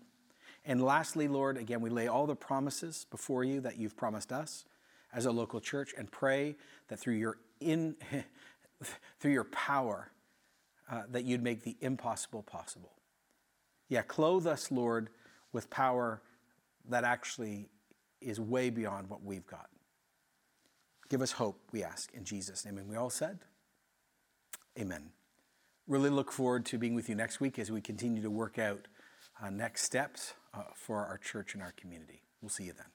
And 0.65 0.83
lastly, 0.83 1.27
Lord, 1.27 1.57
again, 1.57 1.79
we 1.79 1.91
lay 1.91 2.07
all 2.07 2.25
the 2.25 2.35
promises 2.35 3.05
before 3.11 3.43
you 3.43 3.61
that 3.61 3.77
you've 3.77 3.95
promised 3.95 4.31
us 4.31 4.65
as 5.13 5.27
a 5.27 5.31
local 5.31 5.59
church 5.59 5.93
and 5.95 6.11
pray 6.11 6.55
that 6.87 6.99
through 6.99 7.13
your 7.13 7.37
in 7.59 7.95
through 9.19 9.31
your 9.31 9.43
power 9.43 10.11
uh, 10.91 11.03
that 11.11 11.23
you'd 11.23 11.43
make 11.43 11.63
the 11.63 11.77
impossible 11.81 12.41
possible. 12.41 12.93
Yeah, 13.89 14.01
clothe 14.01 14.47
us, 14.47 14.71
Lord, 14.71 15.09
with 15.51 15.69
power 15.69 16.21
that 16.89 17.03
actually 17.03 17.69
is 18.21 18.39
way 18.39 18.71
beyond 18.71 19.07
what 19.07 19.23
we've 19.23 19.45
got. 19.45 19.69
Give 21.09 21.21
us 21.21 21.33
hope, 21.33 21.59
we 21.71 21.83
ask, 21.83 22.11
in 22.13 22.23
Jesus' 22.23 22.65
name. 22.65 22.77
And 22.77 22.87
we 22.89 22.95
all 22.95 23.09
said, 23.11 23.39
Amen. 24.79 25.11
Really 25.89 26.11
look 26.11 26.31
forward 26.31 26.67
to 26.67 26.77
being 26.77 26.93
with 26.93 27.09
you 27.09 27.15
next 27.15 27.39
week 27.39 27.57
as 27.57 27.71
we 27.71 27.81
continue 27.81 28.21
to 28.21 28.29
work 28.29 28.59
out 28.59 28.87
uh, 29.43 29.49
next 29.49 29.81
steps 29.81 30.35
uh, 30.53 30.61
for 30.75 31.03
our 31.03 31.17
church 31.17 31.55
and 31.55 31.63
our 31.63 31.71
community. 31.71 32.21
We'll 32.43 32.49
see 32.49 32.65
you 32.65 32.73
then. 32.73 32.85